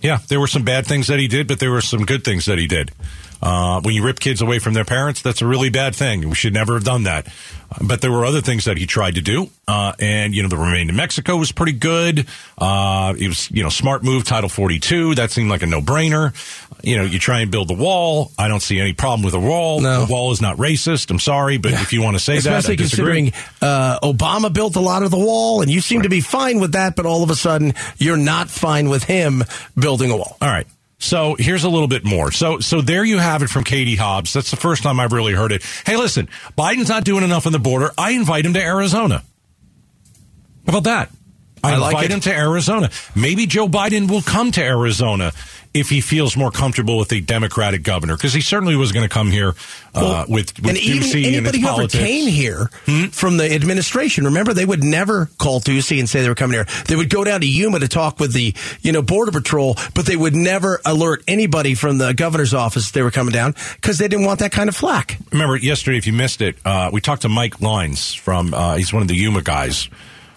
Yeah. 0.02 0.18
There 0.28 0.40
were 0.40 0.48
some 0.48 0.64
bad 0.64 0.86
things 0.86 1.06
that 1.06 1.20
he 1.20 1.28
did, 1.28 1.46
but 1.46 1.60
there 1.60 1.70
were 1.70 1.80
some 1.80 2.04
good 2.04 2.24
things 2.24 2.46
that 2.46 2.58
he 2.58 2.66
did. 2.66 2.90
Uh, 3.42 3.80
when 3.82 3.94
you 3.94 4.04
rip 4.04 4.18
kids 4.20 4.40
away 4.40 4.58
from 4.58 4.72
their 4.74 4.84
parents, 4.84 5.20
that's 5.22 5.42
a 5.42 5.46
really 5.46 5.68
bad 5.70 5.94
thing. 5.94 6.28
We 6.28 6.34
should 6.34 6.54
never 6.54 6.74
have 6.74 6.84
done 6.84 7.02
that. 7.02 7.26
Uh, 7.70 7.78
but 7.82 8.00
there 8.00 8.10
were 8.10 8.24
other 8.24 8.40
things 8.40 8.64
that 8.64 8.78
he 8.78 8.86
tried 8.86 9.16
to 9.16 9.20
do. 9.20 9.50
Uh, 9.68 9.92
and, 9.98 10.34
you 10.34 10.42
know, 10.42 10.48
the 10.48 10.56
remain 10.56 10.88
in 10.88 10.96
Mexico 10.96 11.36
was 11.36 11.52
pretty 11.52 11.72
good. 11.72 12.26
Uh, 12.56 13.14
it 13.18 13.28
was, 13.28 13.50
you 13.50 13.62
know, 13.62 13.68
smart 13.68 14.02
move, 14.02 14.24
Title 14.24 14.48
42. 14.48 15.16
That 15.16 15.30
seemed 15.30 15.50
like 15.50 15.62
a 15.62 15.66
no 15.66 15.80
brainer. 15.80 16.32
You 16.82 16.98
know, 16.98 17.04
you 17.04 17.18
try 17.18 17.40
and 17.40 17.50
build 17.50 17.68
the 17.68 17.74
wall. 17.74 18.30
I 18.38 18.48
don't 18.48 18.60
see 18.60 18.78
any 18.78 18.92
problem 18.92 19.24
with 19.24 19.34
a 19.34 19.40
wall. 19.40 19.80
No. 19.80 20.04
The 20.04 20.12
wall 20.12 20.32
is 20.32 20.42
not 20.42 20.56
racist. 20.58 21.10
I'm 21.10 21.18
sorry, 21.18 21.56
but 21.58 21.72
if 21.72 21.92
you 21.92 22.02
want 22.02 22.16
to 22.16 22.22
say 22.22 22.38
that, 22.38 22.52
I 22.52 22.58
Especially 22.58 22.76
disagree. 22.76 23.30
considering 23.30 23.32
uh, 23.62 24.00
Obama 24.02 24.52
built 24.52 24.76
a 24.76 24.80
lot 24.80 25.02
of 25.02 25.10
the 25.10 25.18
wall, 25.18 25.62
and 25.62 25.70
you 25.70 25.80
seem 25.80 26.02
to 26.02 26.10
be 26.10 26.20
fine 26.20 26.60
with 26.60 26.72
that, 26.72 26.94
but 26.96 27.06
all 27.06 27.22
of 27.22 27.30
a 27.30 27.34
sudden 27.36 27.72
you're 27.96 28.18
not 28.18 28.50
fine 28.50 28.90
with 28.90 29.04
him 29.04 29.44
building 29.78 30.10
a 30.10 30.16
wall. 30.16 30.36
All 30.42 30.48
right. 30.48 30.66
So 31.04 31.36
here's 31.38 31.64
a 31.64 31.68
little 31.68 31.86
bit 31.86 32.02
more. 32.04 32.32
So 32.32 32.60
so 32.60 32.80
there 32.80 33.04
you 33.04 33.18
have 33.18 33.42
it 33.42 33.50
from 33.50 33.62
Katie 33.62 33.94
Hobbs. 33.94 34.32
That's 34.32 34.50
the 34.50 34.56
first 34.56 34.82
time 34.82 34.98
I've 34.98 35.12
really 35.12 35.34
heard 35.34 35.52
it. 35.52 35.62
Hey, 35.84 35.96
listen, 35.96 36.28
Biden's 36.56 36.88
not 36.88 37.04
doing 37.04 37.22
enough 37.22 37.44
on 37.44 37.52
the 37.52 37.58
border. 37.58 37.92
I 37.98 38.12
invite 38.12 38.46
him 38.46 38.54
to 38.54 38.62
Arizona. 38.62 39.22
How 40.66 40.70
about 40.70 40.84
that? 40.84 41.10
I, 41.62 41.72
I 41.72 41.74
invite 41.74 42.06
it. 42.06 42.10
him 42.10 42.20
to 42.20 42.34
Arizona. 42.34 42.90
Maybe 43.14 43.44
Joe 43.44 43.68
Biden 43.68 44.10
will 44.10 44.22
come 44.22 44.50
to 44.52 44.62
Arizona 44.62 45.32
if 45.74 45.90
he 45.90 46.00
feels 46.00 46.36
more 46.36 46.52
comfortable 46.52 46.96
with 46.96 47.12
a 47.12 47.20
Democratic 47.20 47.82
governor, 47.82 48.16
because 48.16 48.32
he 48.32 48.40
certainly 48.40 48.76
was 48.76 48.92
going 48.92 49.04
to 49.06 49.12
come 49.12 49.30
here 49.30 49.54
uh, 49.94 50.24
with 50.28 50.58
with 50.60 50.68
and 50.68 50.78
even 50.78 51.02
Ducey 51.02 51.26
and 51.26 51.36
anybody 51.36 51.60
who 51.60 51.68
ever. 51.68 51.82
Hmm? 51.82 51.88
came 51.88 52.28
here 52.28 52.66
from 53.10 53.36
the 53.36 53.52
administration, 53.52 54.24
remember 54.24 54.54
they 54.54 54.64
would 54.64 54.84
never 54.84 55.28
call 55.38 55.60
Ducey 55.60 55.98
and 55.98 56.08
say 56.08 56.22
they 56.22 56.28
were 56.28 56.34
coming 56.34 56.54
here. 56.54 56.66
They 56.86 56.96
would 56.96 57.10
go 57.10 57.24
down 57.24 57.40
to 57.40 57.46
Yuma 57.46 57.80
to 57.80 57.88
talk 57.88 58.20
with 58.20 58.32
the 58.32 58.54
you 58.80 58.92
know 58.92 59.02
border 59.02 59.32
patrol, 59.32 59.76
but 59.94 60.06
they 60.06 60.16
would 60.16 60.34
never 60.34 60.80
alert 60.84 61.24
anybody 61.26 61.74
from 61.74 61.98
the 61.98 62.14
governor's 62.14 62.54
office 62.54 62.92
they 62.92 63.02
were 63.02 63.10
coming 63.10 63.32
down 63.32 63.54
because 63.74 63.98
they 63.98 64.08
didn't 64.08 64.26
want 64.26 64.40
that 64.40 64.52
kind 64.52 64.68
of 64.68 64.76
flack. 64.76 65.18
Remember 65.32 65.56
yesterday, 65.56 65.98
if 65.98 66.06
you 66.06 66.12
missed 66.12 66.40
it, 66.40 66.56
uh, 66.64 66.90
we 66.92 67.00
talked 67.00 67.22
to 67.22 67.28
Mike 67.28 67.60
Lines 67.60 68.14
from. 68.14 68.54
Uh, 68.54 68.76
he's 68.76 68.92
one 68.92 69.02
of 69.02 69.08
the 69.08 69.16
Yuma 69.16 69.42
guys. 69.42 69.88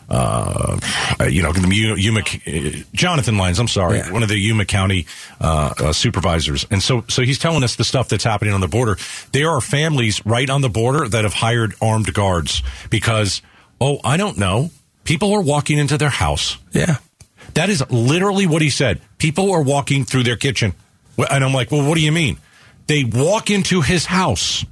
Uh, 0.10 0.80
uh, 1.20 1.26
you 1.26 1.42
know, 1.44 1.52
the 1.52 1.68
Yuma, 1.98 2.22
uh, 2.22 2.84
Jonathan 2.94 3.38
Lines. 3.38 3.60
I'm 3.60 3.68
sorry, 3.68 3.98
Yeah. 3.98 4.12
one 4.12 4.24
of 4.24 4.30
the 4.30 4.38
Yuma 4.38 4.64
County 4.66 5.06
uh, 5.42 5.74
uh, 5.78 5.92
supervisors, 5.94 6.66
and 6.72 6.82
so 6.82 7.04
so 7.10 7.24
he's 7.24 7.38
telling 7.40 7.62
us 7.64 7.76
the 7.76 7.84
stuff 7.84 8.08
that's 8.08 8.24
happening 8.24 8.54
on 8.54 8.62
the 8.62 8.70
border. 8.70 8.98
There 9.34 9.50
are 9.50 9.60
families 9.60 10.26
right 10.26 10.50
on 10.50 10.62
the 10.62 10.70
border 10.70 11.10
that 11.10 11.24
have 11.26 11.34
hired 11.34 11.74
armed 11.82 12.14
guards 12.14 12.64
because, 12.90 13.42
oh, 13.82 14.00
I 14.06 14.16
don't 14.16 14.38
know, 14.38 14.72
people 15.04 15.34
are 15.34 15.42
walking 15.42 15.78
into 15.78 15.98
their 15.98 16.10
house. 16.10 16.58
Yeah. 16.72 16.98
That 17.56 17.70
is 17.70 17.84
literally 17.90 18.48
what 18.48 18.62
he 18.62 18.70
said. 18.70 19.02
People 19.18 19.52
are 19.52 19.62
walking 19.62 20.06
through 20.06 20.24
their 20.24 20.38
kitchen. 20.38 20.74
And 21.18 21.44
I'm 21.44 21.54
like, 21.54 21.72
well, 21.72 21.86
what 21.88 21.96
do 21.96 22.02
you 22.02 22.12
mean? 22.12 22.38
They 22.86 23.04
walk 23.04 23.50
into 23.50 23.82
his 23.82 24.06
house. 24.06 24.64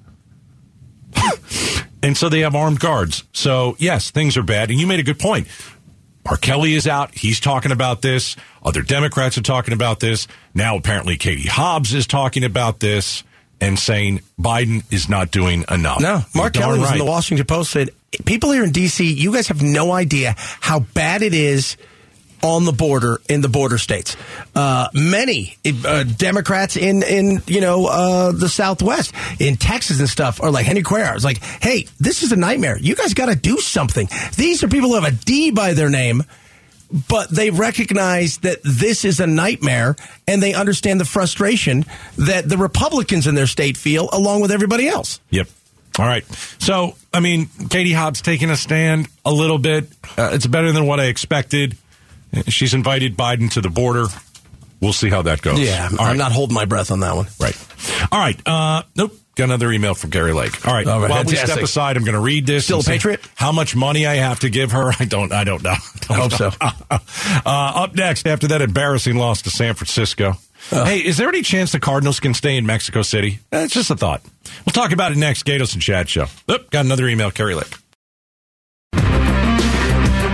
and 2.06 2.16
so 2.16 2.30
they 2.30 2.42
have 2.42 2.54
armed 2.54 2.80
guards. 2.80 3.24
So, 3.34 3.75
yes, 3.80 4.12
things 4.12 4.38
are 4.38 4.44
bad. 4.44 4.69
And 4.69 4.80
you 4.80 4.86
made 4.86 5.00
a 5.00 5.04
good 5.04 5.18
point. 5.18 5.48
Mark 6.24 6.40
Kelly 6.40 6.75
is 6.75 6.88
out. 6.88 7.16
He's 7.16 7.40
talking 7.40 7.71
about 7.71 8.04
this. 8.04 8.35
Other 8.64 8.83
Democrats 8.83 9.40
are 9.40 9.42
talking 9.42 9.74
about 9.74 10.00
this. 10.00 10.28
Now, 10.54 10.78
apparently, 10.78 11.18
Katie 11.18 11.47
Hobbs 11.47 11.95
is 11.95 12.06
talking 12.06 12.44
about 12.44 12.80
this 12.80 13.24
and 13.59 13.80
saying 13.80 14.21
Biden 14.40 14.83
is 14.94 15.09
not 15.09 15.31
doing 15.31 15.66
enough. 15.69 16.00
No, 16.00 16.21
Mark 16.35 16.54
Kelly 16.54 16.78
was 16.78 16.92
in 16.92 17.00
the 17.00 17.06
Washington 17.06 17.47
Post 17.47 17.71
said 17.71 17.90
people 18.24 18.52
here 18.52 18.64
in 18.64 18.71
D.C. 18.71 19.12
You 19.12 19.33
guys 19.33 19.47
have 19.47 19.64
no 19.64 19.92
idea 19.92 20.35
how 20.38 20.81
bad 20.81 21.24
it 21.24 21.33
is 21.33 21.76
on 22.45 22.64
the 22.64 22.71
border 22.71 23.19
in 23.28 23.42
the 23.42 23.49
border 23.49 23.78
states. 23.78 24.16
Uh, 24.54 24.87
many 24.94 25.57
uh, 25.83 26.04
Democrats 26.04 26.78
in 26.78 27.02
in 27.04 27.42
you 27.47 27.59
know 27.59 27.87
uh, 27.87 28.31
the 28.31 28.47
Southwest, 28.47 29.14
in 29.40 29.57
Texas 29.57 29.99
and 29.99 30.07
stuff, 30.07 30.42
are 30.42 30.52
like 30.52 30.66
Henry 30.66 30.83
Cuellar. 30.83 31.16
It's 31.16 31.25
like, 31.25 31.44
hey, 31.44 31.87
this 31.99 32.21
is 32.23 32.31
a 32.31 32.35
nightmare. 32.35 32.78
You 32.78 32.95
guys 32.95 33.14
got 33.14 33.28
to 33.28 33.35
do 33.35 33.57
something. 33.57 34.07
These 34.37 34.64
are 34.64 34.68
people 34.68 34.90
who 34.90 34.95
have 34.95 35.11
a 35.11 35.16
D 35.16 35.52
by 35.52 35.73
their 35.73 35.90
name. 35.90 36.23
But 37.09 37.31
they 37.31 37.49
recognize 37.49 38.37
that 38.37 38.59
this 38.64 39.06
is 39.06 39.19
a 39.19 39.25
nightmare 39.25 39.95
and 40.28 40.42
they 40.42 40.54
understand 40.54 41.02
the 41.02 41.06
frustration 41.06 41.83
that 42.16 42.47
the 42.47 42.57
Republicans 42.57 43.25
in 43.25 43.33
their 43.33 43.47
state 43.47 43.75
feel 43.75 44.07
along 44.14 44.42
with 44.42 44.52
everybody 44.52 44.87
else. 44.87 45.19
Yep. 45.31 45.47
All 45.97 46.06
right. 46.06 46.23
So, 46.59 46.95
I 47.11 47.21
mean, 47.21 47.47
Katie 47.69 47.92
Hobbs 47.92 48.21
taking 48.21 48.52
a 48.52 48.56
stand 48.56 49.07
a 49.25 49.31
little 49.31 49.57
bit. 49.57 49.90
Uh, 50.16 50.30
it's 50.33 50.45
better 50.45 50.71
than 50.71 50.85
what 50.85 50.99
I 50.99 51.06
expected. 51.06 51.75
She's 52.48 52.74
invited 52.74 53.16
Biden 53.16 53.52
to 53.52 53.62
the 53.62 53.70
border. 53.70 54.06
We'll 54.82 54.94
see 54.94 55.10
how 55.10 55.22
that 55.24 55.42
goes. 55.42 55.60
Yeah, 55.60 55.88
I'm 55.90 55.98
right. 55.98 56.18
not 56.18 56.32
holding 56.32 56.54
my 56.54 56.66
breath 56.66 56.92
on 56.92 57.00
that 57.00 57.16
one. 57.16 57.28
Right. 57.40 57.56
All 58.12 58.20
right. 58.20 58.40
Uh, 58.48 58.84
nope. 58.96 59.14
Got 59.36 59.46
another 59.46 59.72
email 59.72 59.96
from 59.96 60.12
Gary 60.12 60.32
Lake. 60.32 60.66
All 60.66 60.74
right. 60.74 60.88
All 60.88 61.02
right, 61.02 61.10
While 61.10 61.24
we 61.26 61.36
step 61.36 61.58
aside, 61.58 61.98
I'm 61.98 62.04
going 62.06 62.16
to 62.16 62.22
read 62.22 62.46
this. 62.46 62.66
Still 62.66 62.80
a 62.80 62.84
Patriot? 62.84 63.20
How 63.36 63.52
much 63.52 63.76
money 63.76 64.06
I 64.06 64.16
have 64.16 64.40
to 64.42 64.50
give 64.50 64.72
her? 64.72 64.92
I 65.00 65.06
don't. 65.06 65.32
I 65.34 65.44
don't 65.44 65.62
know. 65.64 65.76
I 66.10 66.14
hope 66.14 66.32
so. 66.32 66.52
uh, 66.62 66.98
up 67.46 67.96
next, 67.96 68.28
after 68.28 68.48
that 68.50 68.62
embarrassing 68.62 69.16
loss 69.18 69.42
to 69.44 69.50
San 69.50 69.74
Francisco. 69.76 70.34
Hey, 70.70 71.00
is 71.00 71.18
there 71.18 71.30
any 71.30 71.42
chance 71.44 71.74
the 71.74 71.80
Cardinals 71.80 72.20
can 72.20 72.34
stay 72.34 72.58
in 72.58 72.66
Mexico 72.66 73.02
City? 73.02 73.40
Uh, 73.54 73.58
It's 73.60 73.74
just 73.74 73.92
a 73.92 73.96
thought. 73.96 74.22
We'll 74.66 74.74
talk 74.74 74.92
about 74.92 75.12
it 75.12 75.18
next. 75.18 75.46
Gaydos 75.46 75.74
and 75.74 75.82
Chad 75.82 76.10
show. 76.10 76.26
Oop, 76.50 76.72
got 76.72 76.86
another 76.86 77.08
email. 77.08 77.30
Kari 77.30 77.56
Lake. 77.56 77.72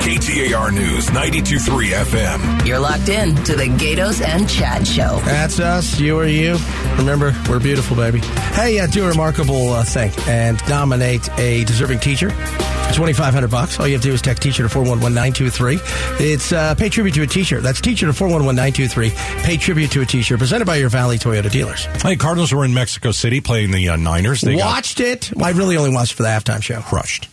KTSA 0.01 0.47
KTAR 0.47 0.73
News 0.73 1.07
92.3 1.09 1.91
FM. 1.91 2.65
You're 2.67 2.79
locked 2.79 3.09
in 3.09 3.35
to 3.43 3.55
the 3.55 3.65
Gaydos 3.65 4.21
and 4.25 4.49
Chad 4.49 4.87
Show. 4.87 5.19
That's 5.25 5.59
us. 5.59 5.99
You 5.99 6.17
are 6.17 6.25
you. 6.27 6.57
Remember, 6.97 7.35
we're 7.47 7.59
beautiful, 7.59 7.95
baby. 7.95 8.19
Hey, 8.53 8.79
uh, 8.79 8.87
do 8.87 9.05
a 9.05 9.09
remarkable 9.09 9.69
uh, 9.69 9.83
thing 9.83 10.11
and 10.27 10.59
nominate 10.67 11.29
a 11.37 11.63
deserving 11.65 11.99
teacher. 11.99 12.29
Twenty 12.93 13.13
five 13.13 13.33
hundred 13.33 13.51
bucks. 13.51 13.79
All 13.79 13.87
you 13.87 13.93
have 13.93 14.01
to 14.01 14.07
do 14.09 14.13
is 14.13 14.21
text 14.21 14.43
teacher 14.43 14.63
to 14.63 14.69
four 14.69 14.83
one 14.83 14.99
one 14.99 15.13
nine 15.13 15.31
two 15.33 15.49
three. 15.49 15.79
It's 16.19 16.51
uh, 16.51 16.75
pay 16.75 16.89
tribute 16.89 17.13
to 17.13 17.21
a 17.21 17.27
teacher. 17.27 17.61
That's 17.61 17.79
teacher 17.79 18.07
to 18.07 18.13
four 18.13 18.27
one 18.27 18.43
one 18.45 18.55
nine 18.55 18.73
two 18.73 18.87
three. 18.89 19.11
Pay 19.43 19.55
tribute 19.57 19.91
to 19.91 20.01
a 20.01 20.05
teacher. 20.05 20.37
Presented 20.37 20.65
by 20.65 20.75
your 20.75 20.89
Valley 20.89 21.17
Toyota 21.17 21.49
dealers. 21.49 21.85
Hey, 22.01 22.17
Cardinals 22.17 22.51
were 22.53 22.65
in 22.65 22.73
Mexico 22.73 23.11
City 23.11 23.39
playing 23.39 23.71
the 23.71 23.89
uh, 23.89 23.95
Niners. 23.95 24.41
They 24.41 24.57
got 24.57 24.65
Watched 24.65 24.99
it. 24.99 25.31
Well, 25.35 25.45
I 25.45 25.51
really 25.51 25.77
only 25.77 25.93
watched 25.93 26.13
it 26.13 26.15
for 26.15 26.23
the 26.23 26.29
halftime 26.29 26.61
show. 26.61 26.81
crushed. 26.81 27.29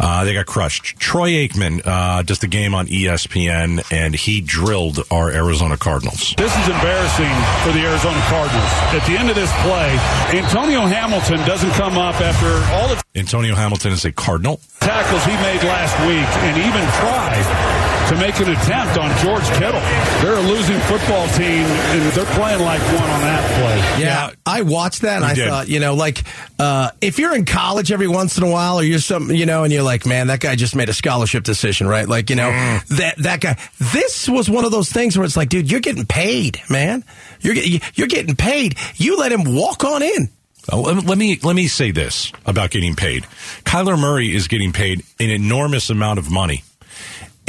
Uh, 0.00 0.24
they 0.24 0.32
got 0.32 0.46
crushed. 0.46 0.96
Troy 0.98 1.30
Aikman 1.46 1.82
uh, 1.84 2.22
does 2.22 2.38
the 2.38 2.48
game 2.48 2.74
on 2.74 2.86
ESPN, 2.86 3.84
and 3.92 4.14
he 4.14 4.40
drilled 4.40 5.00
our 5.10 5.30
Arizona 5.30 5.76
Cardinals. 5.76 6.34
This 6.38 6.56
is 6.56 6.68
embarrassing 6.68 7.30
for 7.62 7.72
the 7.76 7.84
Arizona 7.84 8.18
Cardinals. 8.32 8.70
At 8.96 9.06
the 9.06 9.18
end 9.18 9.28
of 9.28 9.36
this 9.36 9.52
play, 9.60 9.92
Antonio 10.38 10.80
Hamilton 10.86 11.38
doesn't 11.46 11.72
come 11.72 11.98
up 11.98 12.18
after 12.20 12.48
all 12.74 12.88
the 12.88 13.00
Antonio 13.14 13.54
Hamilton 13.54 13.92
is 13.92 14.04
a 14.04 14.12
Cardinal. 14.12 14.60
tackles 14.80 15.24
he 15.24 15.32
made 15.36 15.62
last 15.64 15.98
week 16.06 16.30
and 16.48 16.56
even 16.56 16.84
tried 17.02 17.69
to 18.10 18.16
make 18.16 18.38
an 18.40 18.50
attempt 18.50 18.98
on 18.98 19.16
George 19.24 19.44
Kittle. 19.58 19.80
They're 20.20 20.36
a 20.36 20.40
losing 20.42 20.78
football 20.80 21.26
team, 21.28 21.64
and 21.64 22.12
they're 22.12 22.24
playing 22.34 22.60
like 22.62 22.80
one 22.82 23.10
on 23.10 23.20
that 23.22 23.60
play. 23.60 24.04
Yeah, 24.04 24.30
I 24.44 24.62
watched 24.62 25.02
that 25.02 25.22
and 25.22 25.24
You 25.24 25.30
I 25.30 25.34
did. 25.34 25.48
thought, 25.48 25.68
you 25.68 25.80
know, 25.80 25.94
like 25.94 26.22
uh, 26.58 26.90
if 27.00 27.18
you're 27.18 27.34
in 27.34 27.44
college 27.44 27.92
every 27.92 28.08
once 28.08 28.36
in 28.36 28.44
a 28.44 28.50
while, 28.50 28.80
or 28.80 28.82
you're 28.82 28.98
some, 28.98 29.30
you 29.30 29.46
know, 29.46 29.64
and 29.64 29.72
you're 29.72 29.82
like, 29.82 30.06
man, 30.06 30.26
that 30.26 30.40
guy 30.40 30.56
just 30.56 30.74
made 30.76 30.88
a 30.88 30.92
scholarship 30.94 31.44
decision, 31.44 31.86
right? 31.86 32.08
Like, 32.08 32.30
you 32.30 32.36
know, 32.36 32.50
Mm. 32.50 32.86
that 32.98 33.16
that 33.18 33.40
guy. 33.40 33.56
This 33.92 34.28
was 34.28 34.50
one 34.50 34.64
of 34.64 34.72
those 34.72 34.90
things 34.90 35.16
where 35.16 35.24
it's 35.24 35.36
like, 35.36 35.48
dude, 35.48 35.70
you're 35.70 35.80
getting 35.80 36.04
paid, 36.06 36.60
man. 36.68 37.04
You're 37.40 37.54
you're 37.94 38.08
getting 38.08 38.34
paid. 38.36 38.76
You 38.96 39.16
let 39.18 39.30
him 39.32 39.54
walk 39.54 39.84
on 39.84 40.02
in. 40.02 40.28
Oh, 40.72 40.82
let 40.82 41.04
let 41.06 41.16
me 41.16 41.38
let 41.42 41.54
me 41.56 41.68
say 41.68 41.90
this 41.90 42.32
about 42.44 42.70
getting 42.70 42.94
paid. 42.96 43.24
Kyler 43.64 43.98
Murray 43.98 44.34
is 44.34 44.46
getting 44.48 44.72
paid 44.72 45.02
an 45.18 45.30
enormous 45.30 45.88
amount 45.90 46.18
of 46.18 46.30
money, 46.30 46.64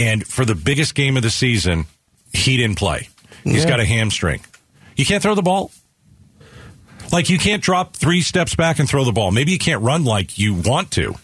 and 0.01 0.25
for 0.25 0.46
the 0.46 0.55
biggest 0.55 0.96
game 0.96 1.17
of 1.17 1.24
the 1.24 1.29
season, 1.29 1.86
he 2.34 2.58
didn't 2.58 2.77
play. 2.77 3.10
He's 3.43 3.63
Yeah. 3.63 3.70
got 3.70 3.79
a 3.79 3.86
hamstring. 3.86 4.41
You 4.96 5.05
can't 5.05 5.22
throw 5.24 5.36
the 5.36 5.41
ball. 5.41 5.72
Like 7.12 7.29
you 7.29 7.38
can't 7.38 7.62
drop 7.62 7.96
three 7.96 8.22
steps 8.22 8.55
back 8.55 8.79
and 8.79 8.88
throw 8.88 9.03
the 9.03 9.12
ball. 9.12 9.31
Maybe 9.31 9.51
you 9.51 9.58
can't 9.60 9.81
run 9.81 10.03
like 10.05 10.38
you 10.38 10.53
want 10.53 10.91
to, 10.91 11.15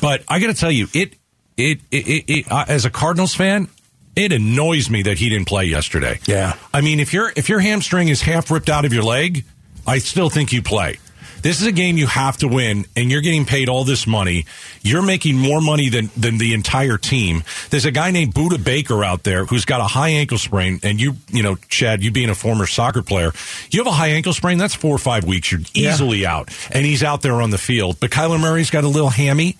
but 0.00 0.22
I 0.28 0.38
got 0.38 0.46
to 0.48 0.54
tell 0.54 0.70
you, 0.70 0.88
it 0.94 1.14
it 1.56 1.80
it, 1.90 2.06
it, 2.08 2.24
it 2.28 2.52
uh, 2.52 2.64
as 2.68 2.84
a 2.84 2.90
Cardinals 2.90 3.34
fan. 3.34 3.68
It 4.14 4.30
annoys 4.32 4.90
me 4.90 5.02
that 5.04 5.16
he 5.18 5.30
didn't 5.30 5.48
play 5.48 5.64
yesterday. 5.64 6.20
Yeah. 6.26 6.54
I 6.74 6.82
mean, 6.82 7.00
if 7.00 7.14
your 7.14 7.32
if 7.34 7.48
your 7.48 7.60
hamstring 7.60 8.08
is 8.08 8.20
half 8.22 8.50
ripped 8.50 8.68
out 8.68 8.84
of 8.84 8.92
your 8.92 9.02
leg, 9.02 9.44
I 9.86 9.98
still 9.98 10.28
think 10.28 10.52
you 10.52 10.60
play. 10.62 10.98
This 11.42 11.60
is 11.60 11.66
a 11.66 11.72
game 11.72 11.96
you 11.98 12.06
have 12.06 12.36
to 12.38 12.48
win, 12.48 12.86
and 12.96 13.10
you're 13.10 13.20
getting 13.20 13.44
paid 13.44 13.68
all 13.68 13.84
this 13.84 14.06
money. 14.06 14.46
You're 14.82 15.02
making 15.02 15.36
more 15.36 15.60
money 15.60 15.88
than 15.88 16.10
than 16.16 16.38
the 16.38 16.54
entire 16.54 16.98
team. 16.98 17.42
There's 17.70 17.84
a 17.84 17.90
guy 17.90 18.10
named 18.10 18.34
Budda 18.34 18.62
Baker 18.62 19.04
out 19.04 19.24
there 19.24 19.44
who's 19.44 19.64
got 19.64 19.80
a 19.80 19.84
high 19.84 20.10
ankle 20.10 20.38
sprain, 20.38 20.80
and 20.82 21.00
you, 21.00 21.16
you 21.32 21.42
know, 21.42 21.56
Chad, 21.68 22.02
you 22.02 22.10
being 22.10 22.30
a 22.30 22.34
former 22.34 22.66
soccer 22.66 23.02
player, 23.02 23.32
you 23.70 23.80
have 23.80 23.86
a 23.86 23.90
high 23.96 24.08
ankle 24.08 24.32
sprain. 24.32 24.58
That's 24.58 24.74
four 24.74 24.94
or 24.94 24.98
five 24.98 25.24
weeks. 25.24 25.50
You're 25.52 25.60
Yeah. 25.74 25.92
easily 25.92 26.24
out, 26.26 26.50
and 26.70 26.86
he's 26.86 27.02
out 27.02 27.22
there 27.22 27.40
on 27.42 27.50
the 27.50 27.58
field. 27.58 27.98
But 28.00 28.10
Kyler 28.10 28.40
Murray's 28.40 28.70
got 28.70 28.84
a 28.84 28.88
little 28.88 29.10
hammy. 29.10 29.56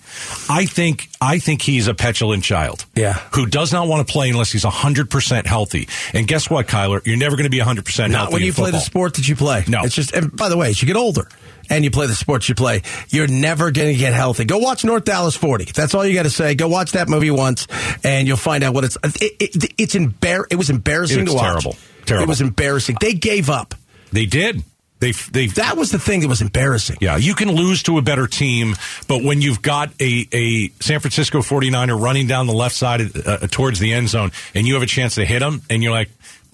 I 0.49 0.65
think 0.65 1.09
I 1.21 1.39
think 1.39 1.61
he's 1.61 1.87
a 1.87 1.93
petulant 1.93 2.43
child. 2.43 2.85
Yeah. 2.95 3.19
who 3.33 3.45
does 3.45 3.71
not 3.73 3.87
want 3.87 4.05
to 4.07 4.11
play 4.11 4.29
unless 4.29 4.51
he's 4.51 4.63
hundred 4.63 5.09
percent 5.09 5.47
healthy. 5.47 5.87
And 6.13 6.27
guess 6.27 6.49
what, 6.49 6.67
Kyler? 6.67 7.05
You're 7.05 7.17
never 7.17 7.35
going 7.35 7.45
to 7.45 7.49
be 7.49 7.59
hundred 7.59 7.85
percent 7.85 8.13
healthy 8.13 8.25
Not 8.25 8.33
when 8.33 8.41
you 8.43 8.53
play 8.53 8.71
the 8.71 8.79
sport 8.79 9.15
that 9.15 9.27
you 9.27 9.35
play. 9.35 9.63
No. 9.67 9.83
It's 9.83 9.95
just, 9.95 10.13
and 10.13 10.35
by 10.35 10.49
the 10.49 10.57
way, 10.57 10.69
as 10.69 10.81
you 10.81 10.87
get 10.87 10.95
older 10.95 11.27
and 11.69 11.83
you 11.83 11.91
play 11.91 12.07
the 12.07 12.15
sports 12.15 12.49
you 12.49 12.55
play, 12.55 12.81
you're 13.09 13.27
never 13.27 13.71
going 13.71 13.93
to 13.93 13.97
get 13.97 14.13
healthy. 14.13 14.45
Go 14.45 14.57
watch 14.57 14.83
North 14.83 15.05
Dallas 15.05 15.35
40. 15.35 15.65
That's 15.65 15.93
all 15.93 16.05
you 16.05 16.13
got 16.13 16.23
to 16.23 16.29
say. 16.29 16.55
Go 16.55 16.67
watch 16.67 16.93
that 16.93 17.09
movie 17.09 17.31
once 17.31 17.67
and 18.03 18.27
you'll 18.27 18.37
find 18.37 18.63
out 18.63 18.73
what 18.73 18.83
it's, 18.83 18.97
it, 19.03 19.35
it, 19.39 19.73
it's 19.77 19.95
embar- 19.95 20.45
it 20.51 20.55
was 20.55 20.69
embarrassing 20.69 21.21
It's 21.21 21.31
to 21.31 21.35
watch. 21.37 21.43
It 21.45 21.55
was 21.55 21.63
terrible. 21.63 21.77
Terrible. 22.05 22.23
It 22.23 22.29
was 22.29 22.41
embarrassing. 22.41 22.97
They 22.99 23.13
gave 23.13 23.49
up. 23.49 23.75
They 24.11 24.25
did. 24.25 24.63
They 24.99 25.11
they 25.11 25.47
That 25.47 25.75
was 25.75 25.91
the 25.91 25.99
thing 25.99 26.21
that 26.21 26.29
was 26.29 26.41
embarrassing. 26.41 26.97
yeah, 27.01 27.17
you 27.17 27.35
can 27.35 27.51
lose 27.51 27.83
to 27.83 27.97
a 27.97 28.01
better 28.01 28.25
team, 28.25 28.75
but 29.09 29.21
when 29.21 29.41
you've 29.41 29.61
got 29.61 29.89
a, 29.99 30.25
a 30.31 30.69
San 30.79 31.01
Francisco 31.01 31.39
49er 31.39 31.99
running 32.01 32.25
down 32.27 32.47
the 32.47 32.53
left 32.53 32.73
side 32.73 33.01
uh, 33.27 33.39
towards 33.47 33.79
the 33.79 33.91
end 33.91 34.07
zone 34.07 34.31
and 34.55 34.65
you 34.65 34.75
have 34.75 34.83
a 34.83 34.85
chance 34.87 35.15
to 35.15 35.25
hit 35.25 35.41
him 35.41 35.61
and 35.69 35.83
you're 35.83 35.91
like, 35.91 36.09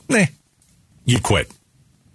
"Nah." 0.08 0.26
You 1.06 1.20
quit. 1.20 1.52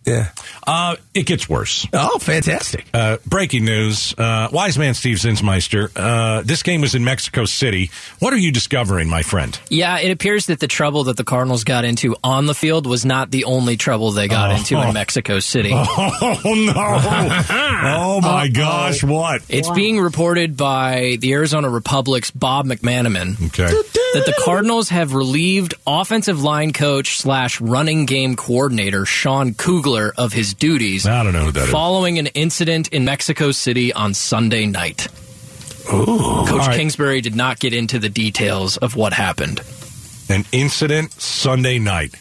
Yeah. 0.06 0.30
Uh, 0.66 0.96
it 1.14 1.24
gets 1.26 1.48
worse. 1.48 1.86
Oh, 1.92 2.18
fantastic. 2.18 2.86
Uh, 2.92 3.16
breaking 3.26 3.64
news. 3.64 4.14
Uh, 4.16 4.48
wise 4.52 4.76
man 4.78 4.94
Steve 4.94 5.16
Zinsmeister. 5.18 5.90
Uh, 5.96 6.42
this 6.42 6.62
game 6.62 6.80
was 6.80 6.94
in 6.94 7.04
Mexico 7.04 7.44
City. 7.44 7.90
What 8.18 8.32
are 8.32 8.38
you 8.38 8.52
discovering, 8.52 9.08
my 9.08 9.22
friend? 9.22 9.58
Yeah, 9.70 9.98
it 9.98 10.10
appears 10.10 10.46
that 10.46 10.60
the 10.60 10.66
trouble 10.66 11.04
that 11.04 11.16
the 11.16 11.24
Cardinals 11.24 11.64
got 11.64 11.84
into 11.84 12.16
on 12.22 12.46
the 12.46 12.54
field 12.54 12.86
was 12.86 13.04
not 13.04 13.30
the 13.30 13.44
only 13.44 13.76
trouble 13.76 14.10
they 14.12 14.28
got 14.28 14.50
Oh. 14.50 14.56
into 14.56 14.80
in 14.80 14.92
Mexico 14.94 15.38
City. 15.38 15.70
Oh, 15.72 16.40
no. 16.44 16.72
oh, 16.76 18.20
my 18.20 18.48
gosh. 18.48 19.02
What? 19.02 19.42
It's 19.48 19.70
being 19.70 19.98
reported 20.00 20.56
by 20.56 21.16
the 21.20 21.32
Arizona 21.32 21.68
Republic's 21.70 22.30
Bob 22.30 22.66
McManaman 22.66 23.46
Okay. 23.46 23.66
that 23.72 24.26
the 24.26 24.34
Cardinals 24.44 24.88
have 24.90 25.14
relieved 25.14 25.74
offensive 25.86 26.42
line 26.42 26.72
coach 26.72 27.18
slash 27.18 27.60
running 27.60 28.06
game 28.06 28.36
coordinator 28.36 29.04
Sean 29.06 29.54
Kugler 29.54 29.93
of 30.16 30.32
his 30.32 30.54
duties 30.54 31.06
I 31.06 31.22
don't 31.22 31.32
know 31.32 31.44
who 31.46 31.52
that 31.52 31.64
is. 31.64 31.70
following 31.70 32.18
an 32.18 32.26
incident 32.28 32.88
in 32.88 33.04
Mexico 33.04 33.52
City 33.52 33.92
on 33.92 34.14
Sunday 34.14 34.66
night. 34.66 35.06
Coach 35.86 36.08
All 36.08 36.44
right. 36.58 36.76
Kingsbury 36.76 37.20
did 37.20 37.34
not 37.34 37.58
get 37.60 37.72
into 37.74 37.98
the 37.98 38.08
details 38.08 38.76
of 38.78 38.96
what 38.96 39.12
happened. 39.12 39.60
An 40.30 40.44
incident 40.52 41.12
Sunday 41.12 41.78
night. 41.78 42.14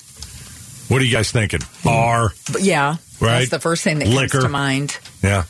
What 0.89 1.01
are 1.01 1.05
you 1.05 1.11
guys 1.13 1.31
thinking? 1.31 1.61
Bar, 1.83 2.33
yeah, 2.59 2.97
Right. 3.21 3.39
that's 3.39 3.49
the 3.51 3.59
first 3.59 3.83
thing 3.83 3.99
that 3.99 4.07
Liquor. 4.09 4.27
comes 4.39 4.43
to 4.43 4.49
mind. 4.49 4.97
yeah, 5.23 5.43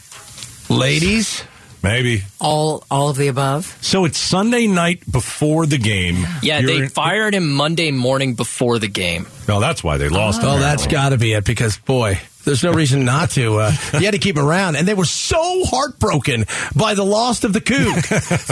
Ladies. 0.70 1.44
Maybe. 1.84 2.24
All 2.40 2.84
all 2.90 3.10
of 3.10 3.18
the 3.18 3.28
above. 3.28 3.78
So 3.82 4.06
it's 4.06 4.18
Sunday 4.18 4.68
night 4.68 5.04
before 5.12 5.66
the 5.66 5.78
game. 5.78 6.26
Yeah, 6.42 6.60
You're 6.60 6.68
they 6.70 6.78
in- 6.84 6.90
fired 6.90 7.36
him 7.36 7.54
Monday 7.54 7.92
morning 7.92 8.34
before 8.36 8.80
the 8.80 8.88
game. 8.88 9.28
No, 9.48 9.60
that's 9.60 9.84
why 9.84 9.98
they 9.98 10.10
lost. 10.10 10.42
Oh, 10.44 10.58
that's 10.58 10.88
got 10.88 11.10
to 11.10 11.18
be 11.18 11.34
it 11.34 11.46
because, 11.46 11.78
boy, 11.78 12.20
there's 12.46 12.64
no 12.64 12.72
reason 12.74 13.06
not 13.06 13.32
to. 13.32 13.58
Uh, 13.60 13.72
you 13.94 14.00
had 14.06 14.12
to 14.12 14.18
keep 14.20 14.38
him 14.38 14.46
around. 14.46 14.76
And 14.76 14.88
they 14.88 14.94
were 14.94 15.06
so 15.06 15.64
heartbroken 15.66 16.46
by 16.76 16.94
the 16.94 17.04
loss 17.04 17.44
of 17.44 17.54
the 17.54 17.62
coup 17.62 17.76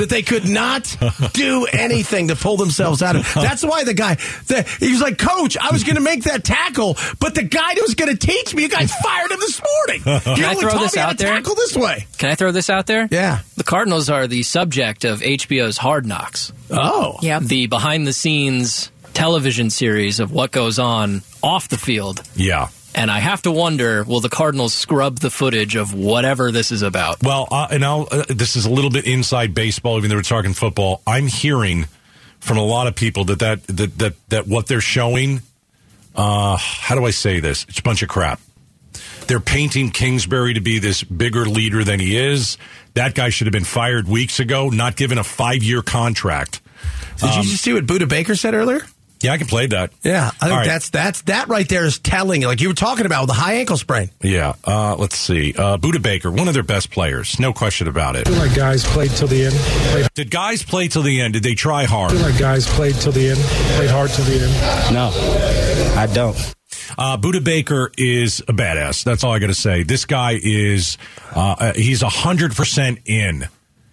that 0.01 0.07
they 0.10 0.21
could 0.21 0.48
not 0.48 0.95
do 1.33 1.65
anything 1.65 2.29
to 2.29 2.36
pull 2.36 2.57
themselves 2.57 3.01
out 3.03 3.15
of 3.15 3.21
it. 3.27 3.33
That's 3.36 3.63
why 3.63 3.83
the 3.83 3.93
guy, 3.93 4.15
the, 4.48 4.63
he 4.79 4.91
was 4.91 5.01
like, 5.01 5.17
Coach, 5.17 5.57
I 5.57 5.71
was 5.71 5.83
going 5.83 5.95
to 5.95 6.01
make 6.01 6.24
that 6.24 6.43
tackle, 6.43 6.98
but 7.19 7.36
the 7.36 7.43
guy 7.43 7.74
that 7.75 7.81
was 7.81 7.95
going 7.95 8.15
to 8.15 8.27
teach 8.27 8.55
me, 8.55 8.63
you 8.63 8.69
guys 8.69 8.93
fired 8.95 9.31
him 9.31 9.39
this 9.39 9.62
morning. 9.62 10.01
You 10.31 10.36
Can 10.38 10.45
I 10.45 10.55
throw 10.55 10.77
this 10.79 10.95
me 10.95 11.01
out 11.01 11.17
there? 11.17 11.33
tackle 11.36 11.55
this 11.55 11.75
way. 11.75 12.05
Can 12.17 12.29
I 12.29 12.36
throw 12.36 12.51
this 12.51 12.69
out 12.69 12.86
there? 12.88 13.07
Yeah. 13.12 13.39
The 13.57 13.63
Cardinals 13.63 14.10
are 14.10 14.27
the 14.27 14.43
subject 14.43 15.03
of 15.03 15.19
HBO's 15.21 15.77
Hard 15.77 16.05
Knocks, 16.05 16.51
Oh. 16.69 17.17
Yeah. 17.21 17.39
the 17.39 17.67
behind 17.67 18.07
the 18.07 18.13
scenes 18.13 18.91
television 19.13 19.69
series 19.69 20.19
of 20.19 20.31
what 20.31 20.51
goes 20.51 20.79
on 20.79 21.21
off 21.43 21.67
the 21.69 21.77
field. 21.77 22.21
Yeah. 22.36 22.69
And 22.93 23.10
I 23.10 23.19
have 23.19 23.41
to 23.43 23.51
wonder 23.51 24.03
will 24.03 24.19
the 24.19 24.29
Cardinals 24.29 24.74
scrub 24.74 25.19
the 25.19 25.29
footage 25.29 25.75
of 25.75 25.93
whatever 25.93 26.51
this 26.51 26.71
is 26.71 26.81
about? 26.81 27.24
Well, 27.24 27.48
uh, 27.50 27.67
and 27.71 27.86
I'll, 27.86 28.07
uh, 28.12 28.25
this 28.27 28.55
is 28.55 28.65
a 28.65 28.69
little 28.69 28.89
bit 28.91 29.05
inside 29.07 29.53
baseball, 29.53 29.98
even 29.98 30.10
though 30.10 30.17
we're 30.17 30.21
talking 30.24 30.53
football. 30.53 31.01
I'm 31.07 31.27
hearing 31.27 31.86
from 32.39 32.57
a 32.57 32.63
lot 32.63 32.88
of 32.88 32.95
people 32.95 33.24
that 33.25 33.39
that 33.39 33.63
that 33.67 33.98
that, 34.00 34.13
that 34.29 34.48
what 34.48 34.67
they're 34.67 34.81
showing. 34.81 35.41
Uh, 36.13 36.57
how 36.57 36.95
do 36.95 37.05
I 37.05 37.12
say 37.12 37.39
this? 37.39 37.65
It's 37.69 37.79
a 37.79 37.83
bunch 37.83 38.01
of 38.03 38.10
crap. 38.10 38.41
They're 39.27 39.39
painting 39.39 39.91
Kingsbury 39.91 40.55
to 40.55 40.60
be 40.60 40.79
this 40.79 41.03
bigger 41.05 41.45
leader 41.45 41.86
than 41.86 42.01
he 42.01 42.17
is. 42.17 42.57
That 42.95 43.15
guy 43.15 43.29
should 43.29 43.48
have 43.48 43.53
been 43.53 43.63
fired 43.63 44.10
weeks 44.10 44.41
ago, 44.41 44.69
not 44.69 44.98
given 44.98 45.17
a 45.17 45.24
five 45.24 45.63
year 45.63 45.81
contract. 45.81 46.60
Did 47.17 47.29
Um, 47.29 47.38
you 47.43 47.50
just 47.51 47.63
see 47.63 47.71
what 47.71 47.86
Budda 47.86 48.10
Baker 48.10 48.36
said 48.36 48.53
earlier? 48.53 48.81
Yeah, 49.23 49.33
I 49.33 49.37
can 49.37 49.47
play 49.47 49.67
that. 49.67 49.91
Yeah, 50.03 50.27
I 50.27 50.29
think 50.29 50.43
All 50.51 50.57
right. 50.57 50.65
that's 50.67 50.89
that's 50.89 51.21
that 51.23 51.47
right 51.47 51.67
there 51.67 51.85
is 51.85 51.99
telling. 51.99 52.41
Like 52.41 52.61
you 52.61 52.67
were 52.69 52.73
talking 52.73 53.05
about 53.05 53.21
with 53.21 53.29
the 53.29 53.33
high 53.41 53.53
ankle 53.55 53.77
sprain. 53.77 54.09
Yeah. 54.21 54.53
Uh, 54.63 54.95
let's 54.95 55.17
see. 55.17 55.53
Uh, 55.57 55.77
Budda 55.77 56.01
Baker, 56.01 56.31
one 56.31 56.47
of 56.47 56.53
their 56.53 56.63
best 56.63 56.91
players, 56.91 57.39
no 57.39 57.53
question 57.53 57.87
about 57.87 58.15
it. 58.15 58.27
feel 58.27 58.37
like 58.37 58.55
guys 58.55 58.83
played 58.85 59.11
till 59.11 59.27
the 59.27 59.45
end. 59.45 59.55
Played, 59.55 60.07
Did 60.15 60.31
guys 60.31 60.63
play 60.63 60.87
till 60.87 61.03
the 61.03 61.21
end? 61.21 61.33
Did 61.33 61.43
they 61.43 61.55
try 61.55 61.85
hard? 61.85 62.11
I 62.11 62.15
feel 62.15 62.23
like 62.23 62.39
guys 62.39 62.67
played 62.67 62.95
till 62.95 63.11
the 63.11 63.29
end. 63.29 63.39
Played 63.77 63.89
hard 63.89 64.09
till 64.11 64.25
the 64.25 64.39
end. 64.43 64.93
No, 64.93 65.11
I 65.99 66.07
don't. 66.11 66.35
Uh, 66.97 67.17
Budda 67.17 67.43
Baker 67.43 67.91
is 67.97 68.39
a 68.41 68.53
badass. 68.53 69.03
That's 69.03 69.23
all 69.23 69.31
I 69.31 69.39
got 69.39 69.47
to 69.47 69.53
say. 69.53 69.83
This 69.83 70.05
guy 70.05 70.37
is, 70.41 70.97
uh, 71.35 71.55
uh, 71.59 71.73
he's 71.73 72.01
100% 72.01 73.01
in. 73.05 73.47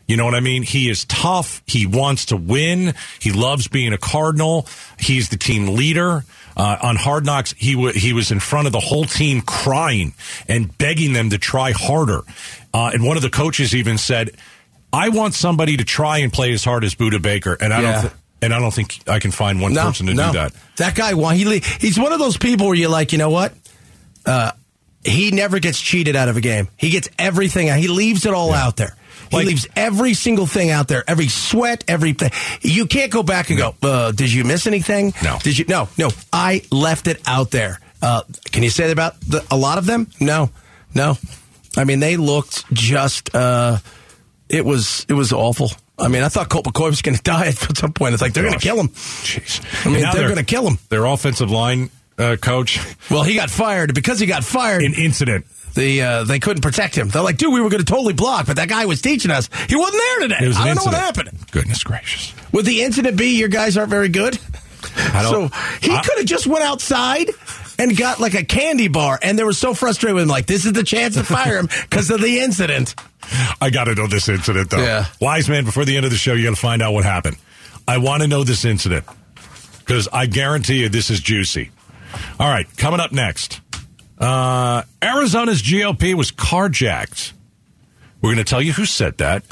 You 0.09 0.17
know 0.17 0.25
what 0.25 0.35
I 0.35 0.41
mean? 0.41 0.63
He 0.63 0.89
is 0.91 1.05
tough. 1.05 1.63
He 1.67 1.87
wants 1.87 2.27
to 2.27 2.37
win. 2.37 2.95
He 3.21 3.31
loves 3.31 3.69
being 3.69 3.93
a 3.93 3.99
Cardinal. 3.99 4.67
He's 4.99 5.29
the 5.29 5.37
team 5.37 5.69
leader. 5.77 6.25
Uh, 6.57 6.77
on 6.83 6.97
Hard 6.97 7.25
Knocks, 7.25 7.55
he 7.57 7.75
w- 7.75 7.93
he 7.93 8.13
was 8.13 8.33
in 8.33 8.41
front 8.41 8.67
of 8.67 8.73
the 8.73 8.81
whole 8.81 9.05
team 9.05 9.43
crying 9.43 10.15
and 10.49 10.77
begging 10.79 11.13
them 11.13 11.31
to 11.31 11.39
try 11.39 11.71
harder. 11.73 12.23
Uh, 12.75 12.91
and 12.93 13.05
one 13.05 13.17
of 13.17 13.23
the 13.23 13.31
coaches 13.31 13.75
even 13.77 13.97
said, 13.97 14.31
"I 14.93 15.11
want 15.11 15.35
somebody 15.35 15.77
to 15.77 15.85
try 15.85 16.19
and 16.19 16.33
play 16.33 16.53
as 16.53 16.65
hard 16.65 16.83
as 16.85 16.95
Budda 16.97 17.23
Baker." 17.23 17.57
And 17.61 17.73
I 17.73 17.81
Yeah. 17.83 17.93
don't. 17.93 18.01
Th- 18.01 18.13
and 18.41 18.55
I 18.55 18.61
don't 18.61 18.73
think 18.73 18.99
I 19.07 19.19
can 19.19 19.31
find 19.31 19.61
one 19.61 19.75
person 19.75 20.07
to 20.07 20.13
do 20.15 20.19
that. 20.33 20.53
That 20.77 20.95
guy, 20.95 21.11
he 21.35 21.45
le- 21.45 21.61
he's 21.81 21.99
one 21.99 22.13
of 22.13 22.19
those 22.19 22.37
people 22.37 22.67
where 22.67 22.75
you're 22.77 22.89
like, 22.89 23.13
you 23.13 23.19
know 23.19 23.31
what? 23.31 23.53
Uh, 24.25 24.53
he 25.05 25.31
never 25.33 25.59
gets 25.59 25.81
cheated 25.81 26.17
out 26.17 26.29
of 26.29 26.37
a 26.37 26.41
game. 26.41 26.69
He 26.77 26.91
gets 26.91 27.09
everything. 27.19 27.67
He 27.81 27.89
leaves 27.89 28.27
it 28.27 28.35
all 28.35 28.55
out 28.55 28.77
there. 28.77 28.95
He 29.31 29.37
Like- 29.37 29.47
leaves 29.47 29.67
every 29.77 30.15
single 30.15 30.47
thing 30.47 30.71
out 30.71 30.89
there. 30.89 31.05
Every 31.09 31.29
sweat, 31.29 31.85
everything. 31.89 32.31
You 32.63 32.87
can't 32.87 33.11
go 33.13 33.23
back 33.23 33.51
and 33.51 33.59
go. 33.59 33.75
Uh, 33.83 34.13
did 34.13 34.33
you 34.33 34.45
miss 34.45 34.67
anything? 34.67 35.13
No. 35.23 35.39
Did 35.43 35.59
you? 35.59 35.65
No. 35.69 35.89
No. 35.99 36.11
I 36.33 36.63
left 36.71 37.07
it 37.07 37.21
out 37.27 37.51
there. 37.51 37.81
Uh, 38.01 38.23
can 38.53 38.63
you 38.63 38.71
say 38.71 38.85
that 38.87 38.93
about 38.93 39.21
the, 39.23 39.45
a 39.51 39.57
lot 39.57 39.79
of 39.79 39.87
them? 39.87 40.09
No. 40.21 40.51
No. 40.95 41.19
I 41.77 41.85
mean, 41.85 42.01
they 42.01 42.17
looked 42.17 42.65
just. 42.73 43.35
Uh, 43.35 43.79
it 44.49 44.65
was. 44.65 45.05
It 45.09 45.15
was 45.15 45.33
awful. 45.33 45.71
I 45.99 46.07
mean, 46.09 46.23
I 46.23 46.29
thought 46.29 46.49
Colt 46.49 46.65
McCoy 46.65 46.91
was 46.91 47.03
going 47.03 47.17
to 47.17 47.23
die 47.23 47.47
at 47.49 47.77
some 47.77 47.93
point. 47.93 48.15
It's 48.15 48.23
like 48.23 48.33
they're 48.33 48.45
going 48.45 48.59
to 48.59 48.61
kill 48.61 48.79
him. 48.81 48.89
Jeez. 48.89 49.61
I 49.87 49.91
mean, 49.91 50.03
they're 50.03 50.25
going 50.29 50.37
to 50.37 50.45
kill 50.45 50.67
him. 50.67 50.79
Their 50.91 51.05
offensive 51.07 51.51
line 51.51 51.91
uh, 52.19 52.37
coach, 52.41 52.81
Well, 53.11 53.23
he 53.25 53.35
got 53.35 53.51
fired 53.51 53.95
because 53.95 54.19
he 54.21 54.27
got 54.27 54.45
fired. 54.45 54.83
an 54.83 54.95
incident. 54.95 55.47
The 55.75 56.03
uh, 56.03 56.25
they 56.25 56.39
couldn't 56.39 56.63
protect 56.63 56.95
him. 56.97 57.09
They're 57.09 57.23
like, 57.23 57.37
dude, 57.37 57.53
we 57.53 57.61
were 57.61 57.71
going 57.71 57.85
to 57.85 57.91
totally 57.91 58.13
block, 58.15 58.47
but 58.47 58.57
that 58.57 58.69
guy 58.69 58.87
was 58.87 59.01
teaching 59.03 59.31
us. 59.31 59.49
He 59.69 59.77
wasn't 59.77 60.03
there 60.03 60.29
today. 60.29 60.47
Was 60.49 60.57
I 60.57 60.67
don't 60.67 60.77
know 60.77 60.85
what 60.85 60.95
happened. 60.95 61.31
Goodness 61.51 61.83
gracious. 61.85 62.33
Would 62.53 62.65
the 62.67 62.83
incident 62.83 63.17
be 63.17 63.37
your 63.39 63.49
guys 63.49 63.77
aren't 63.77 63.91
very 63.91 64.09
good? 64.09 64.39
I 64.97 65.23
don't- 65.23 65.53
So 65.53 65.59
he 65.81 65.89
could 65.89 66.19
have 66.19 66.27
just 66.27 66.47
went 66.47 66.65
outside 66.65 67.31
and 67.79 67.97
got 67.97 68.19
like 68.21 68.35
a 68.35 68.45
candy 68.45 68.89
bar, 68.89 69.19
and 69.23 69.39
they 69.39 69.45
were 69.45 69.53
so 69.53 69.75
frustrated 69.75 70.15
with 70.15 70.23
him, 70.25 70.29
like 70.29 70.47
this 70.47 70.65
is 70.65 70.73
the 70.73 70.83
chance 70.85 71.15
to 71.15 71.25
fire 71.25 71.59
him 71.59 71.69
because 71.89 72.11
of 72.11 72.21
the 72.21 72.41
incident. 72.41 72.95
I 73.61 73.71
got 73.71 73.85
to 73.85 73.95
know 73.95 74.07
this 74.07 74.29
incident, 74.29 74.71
though. 74.71 74.79
Yeah. 74.83 75.07
Wise 75.21 75.49
man, 75.49 75.65
before 75.65 75.85
the 75.85 75.97
end 75.97 76.05
of 76.07 76.11
the 76.11 76.17
show, 76.17 76.33
you 76.33 76.45
got 76.45 76.55
to 76.55 76.61
find 76.61 76.81
out 76.83 76.93
what 76.93 77.05
happened. 77.05 77.37
I 77.87 77.99
want 77.99 78.23
to 78.23 78.29
know 78.29 78.43
this 78.45 78.65
incident 78.65 79.05
because 79.81 80.09
I 80.13 80.27
guarantee 80.27 80.81
you 80.81 80.89
this 80.89 81.11
is 81.11 81.21
juicy. 81.21 81.71
All 82.41 82.49
right, 82.49 82.67
coming 82.77 83.01
up 83.01 83.13
next. 83.13 83.61
Uh, 84.19 84.83
Arizona's 85.03 85.63
GOP 85.63 86.15
was 86.15 86.31
carjacked. 86.33 87.33
We're 88.21 88.31
going 88.35 88.45
to 88.45 88.49
tell 88.51 88.63
you 88.63 88.73
who 88.73 88.85
said 88.85 89.19
that 89.19 89.45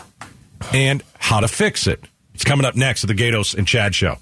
and 0.72 1.02
how 1.18 1.40
to 1.40 1.48
fix 1.48 1.86
it. 1.86 2.02
It's 2.34 2.44
coming 2.44 2.66
up 2.66 2.74
next 2.74 3.04
at 3.04 3.08
the 3.08 3.14
Gaydos 3.14 3.56
and 3.56 3.66
Chad 3.66 3.94
Show. 3.94 4.16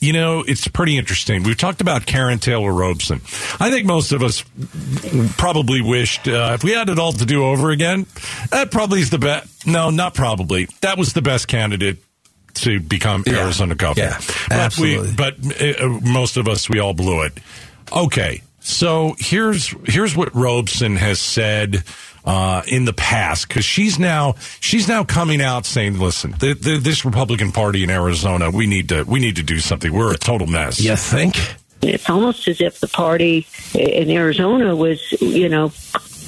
You 0.00 0.14
know, 0.14 0.40
it's 0.46 0.66
pretty 0.66 0.96
interesting. 0.96 1.42
We've 1.42 1.56
talked 1.58 1.82
about 1.82 2.02
Karrin 2.06 2.40
Taylor 2.40 2.72
Robson. 2.72 3.20
I 3.60 3.70
think 3.70 3.86
most 3.86 4.12
of 4.12 4.22
us 4.22 4.42
probably 5.36 5.82
wished 5.82 6.26
uh, 6.26 6.52
if 6.54 6.64
we 6.64 6.72
had 6.72 6.88
it 6.88 6.98
all 6.98 7.12
to 7.12 7.26
do 7.26 7.44
over 7.44 7.70
again, 7.70 8.06
that 8.50 8.70
probably 8.70 9.00
is 9.00 9.10
the 9.10 9.18
best. 9.18 9.66
No, 9.66 9.90
not 9.90 10.14
probably. 10.14 10.68
That 10.80 10.96
was 10.96 11.12
the 11.12 11.20
best 11.20 11.48
candidate 11.48 11.98
to 12.54 12.80
become 12.80 13.24
Yeah. 13.26 13.40
Arizona 13.44 13.74
governor. 13.74 14.06
Yeah, 14.08 14.18
but 14.48 14.56
absolutely. 14.56 15.10
We, 15.10 15.16
but 15.16 15.80
uh, 15.82 15.88
most 16.10 16.38
of 16.38 16.48
us, 16.48 16.68
we 16.70 16.78
all 16.78 16.94
blew 16.94 17.22
it. 17.22 17.34
Okay, 17.92 18.40
so 18.60 19.14
here's 19.18 19.74
here's 19.84 20.16
what 20.16 20.34
Robson 20.34 20.96
has 20.96 21.18
said 21.18 21.82
uh, 22.24 22.62
in 22.66 22.84
the 22.84 22.92
past 22.92 23.48
because 23.48 23.64
she's 23.64 23.98
now 23.98 24.34
she's 24.60 24.88
now 24.88 25.04
coming 25.04 25.40
out 25.40 25.66
saying, 25.66 25.98
"Listen, 25.98 26.32
the, 26.32 26.54
the, 26.54 26.78
this 26.78 27.04
Republican 27.04 27.52
Party 27.52 27.82
in 27.82 27.90
Arizona, 27.90 28.50
we 28.50 28.66
need 28.66 28.90
to 28.90 29.04
we 29.04 29.20
need 29.20 29.36
to 29.36 29.42
do 29.42 29.58
something. 29.58 29.92
We're 29.92 30.12
a 30.12 30.18
total 30.18 30.46
mess." 30.46 30.80
You 30.80 30.96
think? 30.96 31.36
It's 31.82 32.10
almost 32.10 32.46
as 32.46 32.60
if 32.60 32.80
the 32.80 32.88
party 32.88 33.46
in 33.74 34.10
Arizona 34.10 34.76
was, 34.76 35.00
you 35.20 35.48
know, 35.48 35.70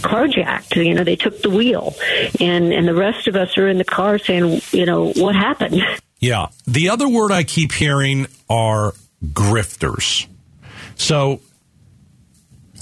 carjacked. 0.00 0.82
You 0.82 0.94
know, 0.94 1.04
they 1.04 1.16
took 1.16 1.42
the 1.42 1.50
wheel, 1.50 1.94
and 2.40 2.72
and 2.72 2.88
the 2.88 2.94
rest 2.94 3.28
of 3.28 3.36
us 3.36 3.56
are 3.58 3.68
in 3.68 3.78
the 3.78 3.84
car 3.84 4.18
saying, 4.18 4.62
you 4.72 4.86
know, 4.86 5.12
what 5.12 5.34
happened? 5.34 5.82
Yeah. 6.20 6.48
The 6.66 6.88
other 6.88 7.08
word 7.08 7.32
I 7.32 7.42
keep 7.42 7.72
hearing 7.72 8.28
are 8.48 8.94
grifters. 9.24 10.26
So 10.94 11.40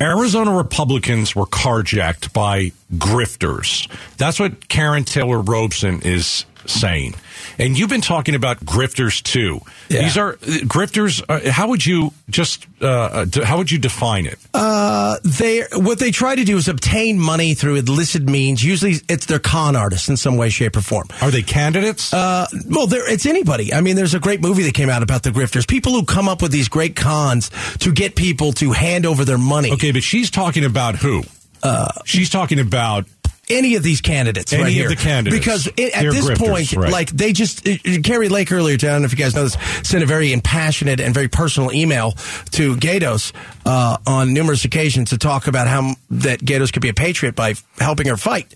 Arizona 0.00 0.56
Republicans 0.56 1.36
were 1.36 1.44
carjacked 1.44 2.32
by 2.32 2.72
grifters. 2.94 3.86
That's 4.16 4.40
what 4.40 4.68
Karrin 4.68 5.04
Taylor 5.04 5.40
Robson 5.40 6.00
is 6.02 6.46
saying. 6.66 7.14
And 7.58 7.78
you've 7.78 7.90
been 7.90 8.00
talking 8.00 8.34
about 8.34 8.60
grifters 8.60 9.22
too. 9.22 9.60
Yeah. 9.88 10.02
These 10.02 10.16
are 10.16 10.34
grifters. 10.34 11.22
Uh, 11.28 11.50
how 11.50 11.68
would 11.68 11.84
you 11.84 12.12
just 12.28 12.66
uh, 12.80 12.86
uh, 12.86 13.24
d- 13.24 13.42
how 13.42 13.58
would 13.58 13.70
you 13.70 13.78
define 13.78 14.26
it? 14.26 14.38
Uh, 14.54 15.16
they 15.24 15.64
what 15.74 15.98
they 15.98 16.10
try 16.10 16.34
to 16.34 16.44
do 16.44 16.56
is 16.56 16.68
obtain 16.68 17.18
money 17.18 17.54
through 17.54 17.76
illicit 17.76 18.22
means. 18.22 18.62
Usually, 18.64 18.94
it's 19.08 19.26
their 19.26 19.38
con 19.38 19.76
artists 19.76 20.08
in 20.08 20.16
some 20.16 20.36
way, 20.36 20.48
shape, 20.48 20.76
or 20.76 20.80
form. 20.80 21.08
Are 21.20 21.30
they 21.30 21.42
candidates? 21.42 22.12
Uh, 22.14 22.46
well, 22.68 22.86
it's 22.90 23.26
anybody. 23.26 23.74
I 23.74 23.80
mean, 23.80 23.96
there's 23.96 24.14
a 24.14 24.20
great 24.20 24.40
movie 24.40 24.62
that 24.62 24.74
came 24.74 24.88
out 24.88 25.02
about 25.02 25.22
the 25.22 25.30
grifters. 25.30 25.66
People 25.68 25.92
who 25.92 26.04
come 26.04 26.28
up 26.28 26.40
with 26.42 26.52
these 26.52 26.68
great 26.68 26.96
cons 26.96 27.50
to 27.80 27.92
get 27.92 28.16
people 28.16 28.52
to 28.54 28.72
hand 28.72 29.04
over 29.06 29.24
their 29.24 29.38
money. 29.38 29.72
okay, 29.72 29.92
but 29.92 30.02
she's 30.02 30.30
talking 30.30 30.64
about 30.64 30.96
who? 30.96 31.22
Uh, 31.62 31.88
she's 32.06 32.30
talking 32.30 32.58
about 32.58 33.06
Any 33.50 33.74
of 33.74 33.82
these 33.82 34.00
candidates, 34.00 34.52
Any 34.52 34.62
right 34.62 34.80
of 34.82 34.88
the 34.88 34.96
candidates. 34.96 35.38
because 35.38 35.66
it, 35.76 35.92
at 35.92 36.02
They're 36.02 36.12
this 36.12 36.26
grifters, 36.30 36.38
point, 36.38 36.72
right. 36.74 36.92
like 36.92 37.10
they 37.10 37.32
just 37.32 37.66
uh, 37.68 37.72
Kari 38.04 38.28
Lake 38.28 38.52
earlier, 38.52 38.74
I 38.74 38.76
don't 38.76 39.02
know 39.02 39.06
if 39.06 39.12
you 39.12 39.18
guys 39.18 39.34
know 39.34 39.44
this, 39.44 39.56
sent 39.82 40.02
a 40.02 40.06
very 40.06 40.32
impassionate 40.32 41.00
and 41.00 41.12
very 41.12 41.28
personal 41.28 41.72
email 41.72 42.12
to 42.52 42.76
Gaydos 42.76 43.32
uh, 43.66 43.96
on 44.06 44.32
numerous 44.32 44.64
occasions 44.64 45.10
to 45.10 45.18
talk 45.18 45.46
about 45.46 45.66
how 45.66 45.94
that 46.10 46.40
Gaydos 46.40 46.72
could 46.72 46.82
be 46.82 46.88
a 46.88 46.94
patriot 46.94 47.34
by 47.34 47.54
helping 47.78 48.06
her 48.06 48.16
fight. 48.16 48.54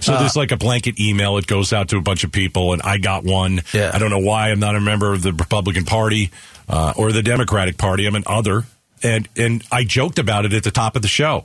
So 0.00 0.14
Uh, 0.14 0.20
there's 0.20 0.36
like 0.36 0.52
a 0.52 0.56
blanket 0.56 1.00
email. 1.00 1.36
It 1.38 1.46
goes 1.46 1.72
out 1.72 1.88
to 1.88 1.96
a 1.96 2.02
bunch 2.02 2.24
of 2.24 2.32
people, 2.32 2.72
and 2.72 2.82
I 2.82 2.98
got 2.98 3.24
one. 3.24 3.62
Yeah. 3.72 3.90
I 3.92 3.98
don't 3.98 4.10
know 4.10 4.18
why 4.20 4.50
I'm 4.50 4.60
not 4.60 4.76
a 4.76 4.80
member 4.80 5.12
of 5.12 5.22
the 5.22 5.32
Republican 5.32 5.84
Party 5.84 6.30
uh, 6.68 6.92
or 6.96 7.12
the 7.12 7.22
Democratic 7.22 7.76
Party. 7.78 8.06
I'm 8.06 8.14
an 8.14 8.24
other, 8.26 8.64
and 9.02 9.28
and 9.36 9.62
I 9.72 9.84
joked 9.84 10.18
about 10.18 10.44
it 10.44 10.52
at 10.52 10.62
the 10.64 10.70
top 10.70 10.96
of 10.96 11.02
the 11.02 11.08
show, 11.08 11.44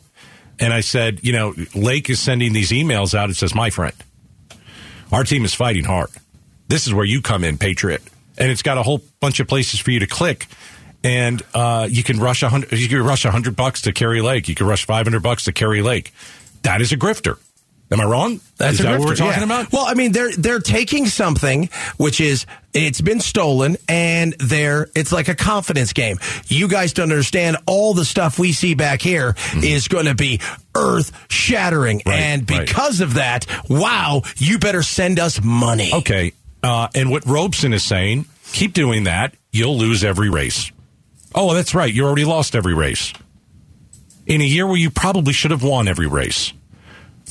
and 0.61 0.73
I 0.73 0.79
said, 0.81 1.19
you 1.23 1.33
know, 1.33 1.53
Lake 1.75 2.09
is 2.09 2.19
sending 2.19 2.53
these 2.53 2.69
emails 2.71 3.13
out. 3.13 3.29
It 3.29 3.35
says, 3.35 3.53
my 3.53 3.69
friend, 3.69 3.95
our 5.11 5.23
team 5.23 5.43
is 5.43 5.53
fighting 5.53 5.83
hard. 5.83 6.09
This 6.69 6.87
is 6.87 6.93
where 6.93 7.03
you 7.03 7.21
come 7.21 7.43
in, 7.43 7.57
Patriot, 7.57 8.01
and 8.37 8.49
it's 8.49 8.61
got 8.61 8.77
a 8.77 8.83
whole 8.83 9.01
bunch 9.19 9.41
of 9.41 9.47
places 9.47 9.79
for 9.79 9.91
you 9.91 9.99
to 9.99 10.07
click. 10.07 10.47
And 11.03 11.41
uh, 11.53 11.87
you 11.89 12.03
can 12.03 12.19
rush 12.19 12.43
a 12.43 12.49
hundred. 12.49 12.71
You 12.73 12.87
can 12.87 13.01
rush 13.01 13.25
a 13.25 13.31
hundred 13.31 13.55
bucks 13.55 13.81
to 13.81 13.91
Kari 13.91 14.21
Lake. 14.21 14.47
You 14.47 14.53
can 14.53 14.67
rush 14.67 14.85
five 14.85 15.05
hundred 15.05 15.23
bucks 15.23 15.45
to 15.45 15.51
Kari 15.51 15.81
Lake. 15.81 16.13
That 16.61 16.79
is 16.79 16.91
a 16.91 16.97
grifter. 16.97 17.39
Am 17.91 17.99
I 17.99 18.05
wrong? 18.05 18.39
That's 18.57 18.73
is 18.73 18.79
that 18.79 18.99
what 18.99 19.09
we're 19.09 19.15
talking 19.15 19.39
yeah. 19.39 19.43
about? 19.45 19.71
Well, 19.73 19.85
I 19.85 19.95
mean, 19.95 20.13
they're 20.13 20.31
they're 20.31 20.59
taking 20.61 21.07
something 21.07 21.69
which 21.97 22.21
is 22.21 22.45
it's 22.73 23.01
been 23.01 23.19
stolen, 23.19 23.75
and 23.89 24.33
they're 24.39 24.87
it's 24.95 25.11
like 25.11 25.27
a 25.27 25.35
confidence 25.35 25.91
game. 25.91 26.17
You 26.47 26.69
guys 26.69 26.93
don't 26.93 27.11
understand 27.11 27.57
all 27.65 27.93
the 27.93 28.05
stuff 28.05 28.39
we 28.39 28.53
see 28.53 28.75
back 28.75 29.01
here 29.01 29.35
is 29.55 29.89
going 29.89 30.05
to 30.05 30.15
be 30.15 30.39
earth 30.75 31.11
shattering, 31.29 31.99
Mm-hmm. 31.99 32.09
Right, 32.09 32.19
and 32.19 32.49
right. 32.49 32.65
because 32.65 33.01
of 33.01 33.15
that, 33.15 33.45
wow, 33.69 34.21
you 34.37 34.57
better 34.57 34.83
send 34.83 35.19
us 35.19 35.43
money. 35.43 35.91
Okay. 35.93 36.31
Uh, 36.63 36.87
and 36.95 37.09
what 37.11 37.25
Robson 37.25 37.73
is 37.73 37.83
saying, 37.83 38.25
keep 38.53 38.73
doing 38.73 39.03
that. 39.03 39.33
You'll 39.51 39.77
lose 39.77 40.03
every 40.03 40.29
race. 40.29 40.71
Oh, 41.35 41.53
that's 41.53 41.75
right. 41.75 41.93
You 41.93 42.05
already 42.05 42.25
lost 42.25 42.55
every 42.55 42.73
race. 42.73 43.11
In 44.25 44.41
a 44.41 44.45
year 44.45 44.65
where 44.65 44.77
you 44.77 44.89
probably 44.91 45.33
should 45.33 45.51
have 45.51 45.63
won 45.63 45.87
every 45.87 46.07
race. 46.07 46.53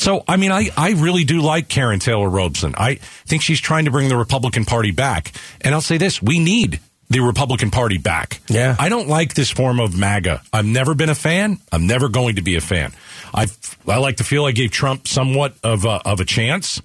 So, 0.00 0.24
I 0.26 0.38
mean, 0.38 0.50
I, 0.50 0.70
I 0.78 0.92
really 0.92 1.24
do 1.24 1.42
like 1.42 1.68
Karrin 1.68 2.00
Taylor 2.00 2.28
Robson. 2.28 2.74
I 2.74 2.94
think 2.94 3.42
she's 3.42 3.60
trying 3.60 3.84
to 3.84 3.90
bring 3.90 4.08
the 4.08 4.16
Republican 4.16 4.64
Party 4.64 4.92
back. 4.92 5.30
And 5.60 5.74
I'll 5.74 5.82
say 5.82 5.98
this 5.98 6.22
we 6.22 6.38
need 6.38 6.80
the 7.10 7.20
Republican 7.20 7.70
Party 7.70 7.98
back. 7.98 8.40
Yeah. 8.48 8.76
I 8.78 8.88
don't 8.88 9.08
like 9.08 9.34
this 9.34 9.50
form 9.50 9.78
of 9.78 9.94
MAGA. 9.94 10.40
I've 10.54 10.64
never 10.64 10.94
been 10.94 11.10
a 11.10 11.14
fan. 11.14 11.58
I'm 11.70 11.86
never 11.86 12.08
going 12.08 12.36
to 12.36 12.42
be 12.42 12.56
a 12.56 12.62
fan. 12.62 12.92
I 13.34 13.48
I 13.86 13.98
like 13.98 14.16
to 14.16 14.24
feel 14.24 14.46
I 14.46 14.52
gave 14.52 14.70
Trump 14.70 15.06
somewhat 15.06 15.54
of 15.62 15.84
a, 15.84 16.00
of 16.08 16.20
a 16.20 16.24
chance, 16.24 16.80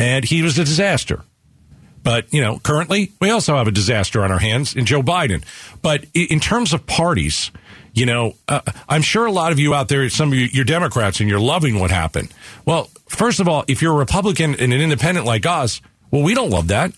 and 0.00 0.24
he 0.24 0.42
was 0.42 0.58
a 0.58 0.64
disaster. 0.64 1.22
But, 2.02 2.32
you 2.34 2.40
know, 2.40 2.58
currently 2.58 3.12
we 3.20 3.30
also 3.30 3.56
have 3.56 3.68
a 3.68 3.72
disaster 3.72 4.24
on 4.24 4.32
our 4.32 4.40
hands 4.40 4.74
in 4.74 4.86
Joe 4.86 5.02
Biden. 5.02 5.44
But 5.82 6.04
in 6.14 6.40
terms 6.40 6.72
of 6.72 6.84
parties, 6.84 7.52
you 7.96 8.04
know, 8.04 8.34
uh, 8.46 8.60
I'm 8.88 9.02
sure 9.02 9.24
a 9.24 9.32
lot 9.32 9.52
of 9.52 9.58
you 9.58 9.74
out 9.74 9.88
there, 9.88 10.08
some 10.10 10.30
of 10.30 10.38
you, 10.38 10.48
you're 10.52 10.66
Democrats 10.66 11.18
and 11.18 11.28
you're 11.28 11.40
loving 11.40 11.80
what 11.80 11.90
happened. 11.90 12.32
Well, 12.66 12.90
first 13.08 13.40
of 13.40 13.48
all, 13.48 13.64
if 13.66 13.80
you're 13.80 13.94
a 13.94 13.96
Republican 13.96 14.54
and 14.54 14.72
an 14.72 14.80
independent 14.80 15.26
like 15.26 15.46
us, 15.46 15.80
well, 16.10 16.22
we 16.22 16.34
don't 16.34 16.50
love 16.50 16.68
that. 16.68 16.92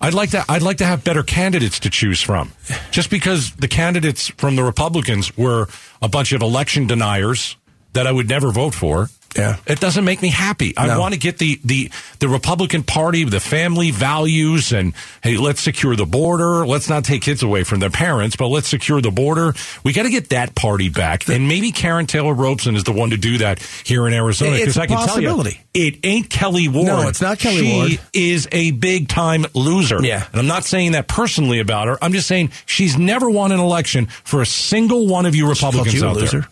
I'd 0.00 0.14
like 0.14 0.30
to, 0.30 0.44
I'd 0.48 0.62
like 0.62 0.78
to 0.78 0.86
have 0.86 1.04
better 1.04 1.22
candidates 1.22 1.80
to 1.80 1.90
choose 1.90 2.22
from. 2.22 2.52
Just 2.90 3.10
because 3.10 3.52
the 3.56 3.68
candidates 3.68 4.28
from 4.28 4.56
the 4.56 4.64
Republicans 4.64 5.36
were 5.36 5.68
a 6.00 6.08
bunch 6.08 6.32
of 6.32 6.40
election 6.40 6.86
deniers 6.86 7.56
that 7.92 8.06
I 8.06 8.12
would 8.12 8.28
never 8.28 8.50
vote 8.50 8.74
for, 8.74 9.10
Yeah. 9.36 9.56
It 9.66 9.78
doesn't 9.78 10.04
make 10.04 10.22
me 10.22 10.28
happy. 10.28 10.74
I 10.76 10.86
No. 10.86 10.98
want 11.00 11.12
to 11.14 11.20
get 11.20 11.38
the, 11.38 11.60
the, 11.64 11.90
the 12.18 12.28
Republican 12.28 12.82
Party, 12.82 13.24
the 13.24 13.40
family 13.40 13.90
values, 13.90 14.72
and 14.72 14.94
hey, 15.22 15.36
let's 15.36 15.60
secure 15.60 15.94
the 15.96 16.06
border. 16.06 16.66
Let's 16.66 16.88
not 16.88 17.04
take 17.04 17.22
kids 17.22 17.42
away 17.42 17.62
from 17.62 17.78
their 17.80 17.90
parents, 17.90 18.36
but 18.36 18.48
let's 18.48 18.68
secure 18.68 19.00
the 19.02 19.10
border. 19.10 19.54
We 19.84 19.92
got 19.92 20.04
to 20.04 20.10
get 20.10 20.30
that 20.30 20.54
party 20.54 20.88
back. 20.88 21.28
And 21.28 21.46
maybe 21.46 21.72
Karrin 21.72 22.08
Taylor 22.08 22.32
Robson 22.34 22.74
is 22.74 22.84
the 22.84 22.92
one 22.92 23.10
to 23.10 23.16
do 23.16 23.38
that 23.38 23.60
here 23.84 24.06
in 24.08 24.14
Arizona. 24.14 24.52
It's 24.52 24.60
Because 24.60 24.78
I 24.78 24.86
can 24.86 24.96
tell 25.06 25.20
you, 25.20 25.28
possibility. 25.28 25.60
it 25.74 25.98
ain't 26.04 26.30
Kelli 26.30 26.68
Ward. 26.72 26.86
No, 26.86 27.08
it's 27.08 27.20
not 27.20 27.38
Kelli 27.38 27.58
she 27.60 27.72
Ward. 27.74 28.00
is 28.14 28.48
a 28.50 28.70
big 28.72 29.08
time 29.08 29.44
loser. 29.54 30.02
Yeah. 30.02 30.26
And 30.32 30.40
I'm 30.40 30.46
not 30.46 30.64
saying 30.64 30.92
that 30.92 31.06
personally 31.06 31.60
about 31.60 31.86
her. 31.88 31.98
I'm 32.02 32.12
just 32.12 32.26
saying 32.28 32.50
she's 32.66 32.96
never 32.96 33.28
won 33.28 33.52
an 33.52 33.60
election 33.60 34.06
for 34.24 34.40
a 34.40 34.46
single 34.46 35.06
one 35.06 35.26
of 35.26 35.34
you 35.36 35.48
Republicans 35.48 35.94
you 35.94 36.04
a 36.04 36.08
out 36.08 36.16
loser. 36.16 36.40
there. 36.40 36.48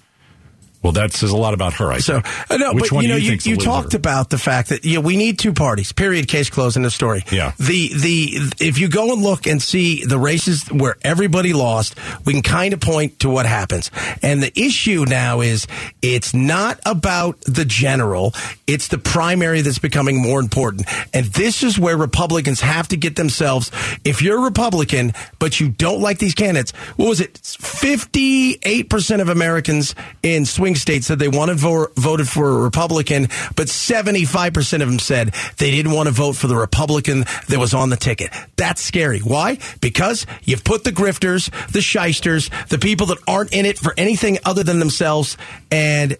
Well, 0.87 0.93
that 0.93 1.13
says 1.13 1.33
a 1.33 1.37
lot 1.37 1.53
about 1.53 1.75
her. 1.75 1.91
I 1.91 1.99
So 1.99 2.21
think. 2.21 2.51
uh, 2.53 2.57
no, 2.59 2.73
Which 2.75 2.85
but 2.85 2.93
one 2.93 3.03
you 3.03 3.09
know, 3.11 3.17
you 3.17 3.33
you, 3.33 3.39
you 3.43 3.57
talked 3.57 3.95
about 3.95 4.31
the 4.31 4.39
fact 4.39 4.69
that 4.69 4.85
yeah, 4.85 5.01
we 5.01 5.17
need 5.17 5.37
two 5.37 5.53
parties. 5.53 5.91
Period. 5.91 6.29
Case 6.29 6.49
closed 6.49 6.77
in 6.77 6.85
the 6.85 6.93
story. 6.93 7.25
Yeah. 7.33 7.55
The 7.59 7.91
the 7.93 8.55
if 8.61 8.79
you 8.79 8.89
go 8.89 9.13
and 9.13 9.21
look 9.21 9.49
and 9.49 9.61
see 9.61 10.05
the 10.05 10.17
races 10.17 10.65
where 10.71 10.97
everybody 11.03 11.53
lost, 11.53 11.97
we 12.25 12.35
can 12.35 12.43
kind 12.43 12.73
of 12.73 12.79
point 12.79 13.19
to 13.19 13.29
what 13.29 13.47
happens. 13.47 13.91
And 14.23 14.41
the 14.41 14.53
issue 14.57 15.05
now 15.09 15.41
is 15.41 15.67
it's 16.03 16.33
not 16.35 16.79
about 16.87 17.41
the 17.41 17.65
general; 17.65 18.33
it's 18.69 18.87
the 18.87 18.99
primary 18.99 19.63
that's 19.63 19.81
becoming 19.81 20.23
more 20.23 20.39
important. 20.39 20.87
And 21.13 21.27
this 21.27 21.65
is 21.65 21.81
where 21.81 21.97
Republicans 21.97 22.61
have 22.61 22.87
to 22.89 22.97
get 22.97 23.17
themselves. 23.17 23.73
If 24.05 24.23
you're 24.23 24.39
a 24.39 24.43
Republican 24.43 25.15
but 25.41 25.59
you 25.59 25.69
don't 25.69 26.01
like 26.01 26.19
these 26.19 26.35
candidates, 26.37 26.71
what 26.95 27.09
was 27.09 27.21
it? 27.21 27.39
Fifty-eight 27.39 28.89
percent 28.89 29.21
of 29.21 29.29
Americans 29.29 29.97
in 30.23 30.47
swing 30.47 30.76
states 30.77 31.07
said 31.07 31.19
they 31.19 31.29
wanted 31.29 31.59
vo- 31.59 31.89
voted 31.97 32.29
for 32.29 32.49
a 32.49 32.63
Republican, 32.63 33.29
but 33.57 33.69
seventy-five 33.69 34.53
percent 34.53 34.83
of 34.83 34.89
them 34.89 34.99
said 34.99 35.35
they 35.59 35.71
didn't 35.71 35.93
want 35.93 36.09
to 36.09 36.13
vote 36.15 36.37
for 36.37 36.47
the 36.47 36.57
Republican 36.57 37.25
that 37.49 37.59
was 37.59 37.75
on 37.75 37.91
the 37.91 37.97
ticket. 37.97 38.31
That's 38.57 38.81
scary. 38.81 39.21
Why? 39.21 39.59
Because 39.81 40.27
you've 40.45 40.65
put 40.65 40.85
the 40.85 40.93
grifters, 40.93 41.51
the 41.73 41.81
shysters, 41.81 42.51
the 42.69 42.79
people 42.79 43.07
that 43.09 43.19
aren't 43.27 43.53
in 43.53 43.67
it 43.67 43.79
for 43.79 43.95
anything 43.97 44.39
other 44.45 44.63
than 44.63 44.79
themselves, 44.79 45.37
and 45.71 46.17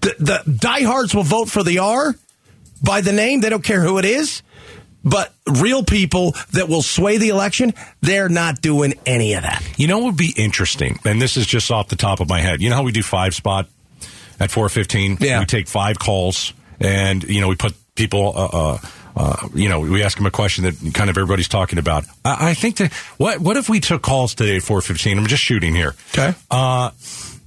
the, 0.00 0.14
the 0.18 0.42
diehards 0.50 1.14
will 1.14 1.22
vote 1.22 1.48
for 1.48 1.62
the 1.62 1.78
R 1.78 2.14
by 2.82 3.00
the 3.00 3.12
name. 3.12 3.40
They 3.40 3.50
don't 3.50 3.64
care 3.64 3.82
who 3.82 3.98
it 3.98 4.04
is. 4.04 4.42
But 5.08 5.32
real 5.46 5.82
people 5.82 6.34
that 6.52 6.68
will 6.68 6.82
sway 6.82 7.18
the 7.18 7.28
election, 7.28 7.74
they're 8.00 8.28
not 8.28 8.60
doing 8.60 8.94
any 9.06 9.34
of 9.34 9.42
that. 9.42 9.62
You 9.76 9.86
know 9.86 9.98
what 9.98 10.06
would 10.06 10.16
be 10.16 10.34
interesting, 10.36 10.98
and 11.04 11.20
this 11.20 11.36
is 11.36 11.46
just 11.46 11.70
off 11.70 11.88
the 11.88 11.96
top 11.96 12.20
of 12.20 12.28
my 12.28 12.40
head. 12.40 12.60
You 12.60 12.70
know 12.70 12.76
how 12.76 12.82
we 12.82 12.92
do 12.92 13.02
five 13.02 13.34
spot 13.34 13.68
at 14.40 14.50
four 14.50 14.68
fifteen? 14.68 15.16
Yeah. 15.20 15.40
We 15.40 15.46
take 15.46 15.68
five 15.68 15.98
calls, 15.98 16.52
and 16.80 17.22
you 17.24 17.40
know 17.40 17.48
we 17.48 17.56
put 17.56 17.74
people. 17.94 18.32
Uh, 18.34 18.48
uh, 18.52 18.78
uh, 19.16 19.48
you 19.52 19.68
know, 19.68 19.80
we 19.80 20.04
ask 20.04 20.16
them 20.16 20.26
a 20.26 20.30
question 20.30 20.62
that 20.64 20.94
kind 20.94 21.10
of 21.10 21.18
everybody's 21.18 21.48
talking 21.48 21.80
about. 21.80 22.04
I, 22.24 22.50
I 22.50 22.54
think 22.54 22.76
that 22.76 22.92
what 23.16 23.40
what 23.40 23.56
if 23.56 23.68
we 23.68 23.80
took 23.80 24.00
calls 24.00 24.34
today 24.34 24.56
at 24.56 24.62
four 24.62 24.80
fifteen? 24.80 25.18
I'm 25.18 25.26
just 25.26 25.42
shooting 25.42 25.74
here. 25.74 25.94
Okay. 26.12 26.34
Uh, 26.50 26.90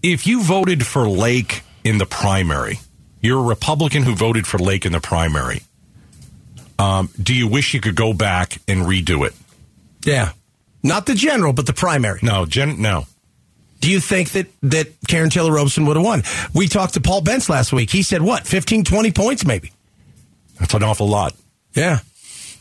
if 0.03 0.27
you 0.27 0.43
voted 0.43 0.85
for 0.85 1.07
Lake 1.07 1.63
in 1.83 1.97
the 1.97 2.05
primary, 2.05 2.79
you're 3.21 3.39
a 3.39 3.43
Republican 3.43 4.03
who 4.03 4.15
voted 4.15 4.45
for 4.45 4.57
Lake 4.57 4.85
in 4.85 4.91
the 4.91 4.99
primary. 4.99 5.61
Um, 6.81 7.09
do 7.21 7.33
you 7.35 7.47
wish 7.47 7.73
you 7.73 7.81
could 7.81 7.95
go 7.95 8.13
back 8.13 8.57
and 8.67 8.81
redo 8.85 9.25
it? 9.27 9.33
Yeah. 10.03 10.31
Not 10.83 11.05
the 11.05 11.13
general, 11.13 11.53
but 11.53 11.67
the 11.67 11.73
primary. 11.73 12.19
No, 12.23 12.45
Jen, 12.45 12.81
no. 12.81 13.05
Do 13.81 13.91
you 13.91 13.99
think 13.99 14.31
that, 14.31 14.47
that 14.63 14.99
Karrin 15.01 15.31
Taylor 15.31 15.51
Robson 15.51 15.85
would 15.85 15.95
have 15.95 16.05
won? 16.05 16.23
We 16.53 16.67
talked 16.67 16.95
to 16.95 17.01
Paul 17.01 17.21
Bentz 17.21 17.49
last 17.49 17.71
week. 17.73 17.89
He 17.91 18.01
said, 18.03 18.21
what, 18.21 18.45
15, 18.47 18.83
20 18.83 19.11
points 19.11 19.45
maybe? 19.45 19.71
That's 20.59 20.73
an 20.73 20.83
awful 20.83 21.07
lot. 21.07 21.35
Yeah. 21.73 21.99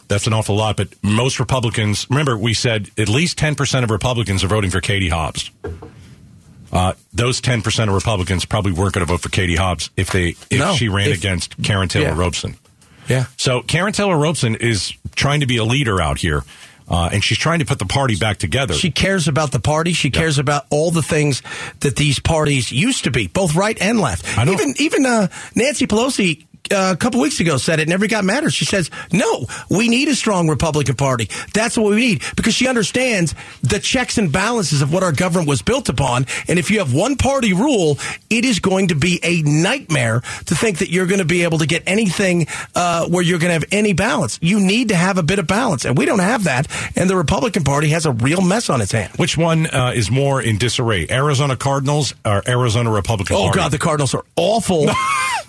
That's 0.09 0.27
an 0.27 0.33
awful 0.33 0.57
lot, 0.57 0.77
but 0.77 0.89
most 1.03 1.39
Republicans, 1.39 2.07
remember, 2.11 2.37
we 2.37 2.53
said 2.53 2.91
at 2.99 3.09
least 3.09 3.39
10% 3.39 3.85
of 3.85 3.91
Republicans 3.91 4.43
are 4.43 4.49
voting 4.49 4.71
for 4.71 4.81
Katie 4.81 5.09
Hobbs. 5.09 5.51
Uh, 6.73 6.93
those 7.13 7.41
10% 7.41 7.89
of 7.89 7.95
Republicans 7.95 8.45
probably 8.45 8.73
weren't 8.73 8.95
going 8.95 9.07
to 9.07 9.11
vote 9.13 9.21
for 9.21 9.29
Katie 9.29 9.57
Hobbs 9.57 9.91
if 9.97 10.11
they 10.11 10.31
if 10.51 10.59
No, 10.59 10.75
she 10.75 10.89
ran 10.89 11.11
if- 11.11 11.19
against 11.19 11.61
Karrin 11.63 11.89
Taylor 11.89 12.09
Yeah. 12.09 12.19
Robson. 12.19 12.57
Yeah. 13.11 13.27
So 13.37 13.61
Karrin 13.63 13.93
Taylor 13.93 14.17
Robson 14.17 14.55
is 14.55 14.95
trying 15.17 15.41
to 15.41 15.47
be 15.47 15.57
a 15.57 15.65
leader 15.65 16.01
out 16.01 16.19
here, 16.19 16.45
uh, 16.89 17.11
and 17.13 17.23
she's 17.23 17.39
trying 17.39 17.59
to 17.59 17.65
put 17.65 17.79
the 17.79 17.87
party 17.87 18.17
back 18.17 18.39
together. 18.39 18.75
She 18.75 18.91
cares 18.91 19.29
about 19.29 19.51
the 19.51 19.61
party. 19.61 19.93
She 19.93 20.11
cares 20.11 20.39
about 20.39 20.67
all 20.71 20.91
the 20.91 21.03
things 21.03 21.43
that 21.81 21.97
these 21.97 22.21
parties 22.21 22.71
used 22.73 23.05
to 23.05 23.11
be, 23.11 23.27
both 23.27 23.55
right 23.57 23.77
and 23.81 24.01
left. 24.01 24.39
I 24.39 24.45
know. 24.45 24.53
Even 24.53 24.75
even 24.79 25.07
uh, 25.07 25.29
Nancy 25.55 25.87
Pelosi. 25.87 26.47
Uh, 26.73 26.93
a 26.93 26.97
couple 26.97 27.21
weeks 27.21 27.41
ago 27.41 27.57
said 27.57 27.81
it 27.81 27.89
never 27.89 28.07
got 28.07 28.25
matters. 28.25 28.55
She 28.55 28.65
says, 28.65 28.91
no, 29.13 29.47
we 29.69 29.89
need 29.89 30.09
a 30.09 30.15
strong 30.15 30.49
Republican 30.49 30.95
Party. 30.95 31.29
That's 31.53 31.77
what 31.77 31.91
we 31.91 31.97
need 31.97 32.23
because 32.37 32.55
she 32.55 32.69
understands 32.69 33.35
the 33.63 33.79
checks 33.81 34.19
and 34.19 34.31
balances 34.31 34.81
of 34.83 34.93
what 34.93 35.03
our 35.03 35.13
government 35.13 35.49
was 35.49 35.63
built 35.63 35.89
upon. 35.89 36.27
And 36.49 36.59
if 36.59 36.71
you 36.71 36.79
have 36.79 36.95
one 36.95 37.17
party 37.17 37.53
rule, 37.53 37.99
it 38.29 38.45
is 38.45 38.61
going 38.61 38.89
to 38.89 38.95
be 38.95 39.19
a 39.23 39.43
nightmare 39.43 40.21
to 40.21 40.55
think 40.55 40.79
that 40.79 40.91
you're 40.91 41.07
going 41.07 41.19
to 41.19 41.25
be 41.25 41.43
able 41.43 41.59
to 41.59 41.67
get 41.67 41.83
anything 41.87 42.47
uh, 42.75 43.07
where 43.09 43.23
you're 43.23 43.39
going 43.39 43.49
to 43.51 43.55
have 43.55 43.65
any 43.73 43.93
balance. 43.93 44.39
You 44.41 44.61
need 44.61 44.89
to 44.89 44.97
have 44.97 45.19
a 45.19 45.23
bit 45.23 45.39
of 45.39 45.47
balance. 45.47 45.85
And 45.85 45.99
we 45.99 46.05
don't 46.07 46.19
have 46.21 46.45
that. 46.45 46.69
And 46.97 47.11
the 47.11 47.17
Republican 47.17 47.65
Party 47.65 47.89
has 47.89 48.07
a 48.07 48.13
real 48.13 48.41
mess 48.43 48.71
on 48.71 48.81
its 48.81 48.93
hands. 48.93 49.17
Which 49.19 49.37
one 49.37 49.67
uh, 49.67 49.93
is 49.95 50.11
more 50.11 50.41
in 50.41 50.57
disarray, 50.59 51.07
Arizona 51.11 51.57
Cardinals 51.57 52.15
or 52.25 52.43
Arizona 52.49 52.91
Republican 52.91 53.37
Oh 53.37 53.45
Party? 53.45 53.59
God, 53.59 53.73
the 53.73 53.79
Cardinals 53.79 54.15
are 54.15 54.25
awful. 54.37 54.87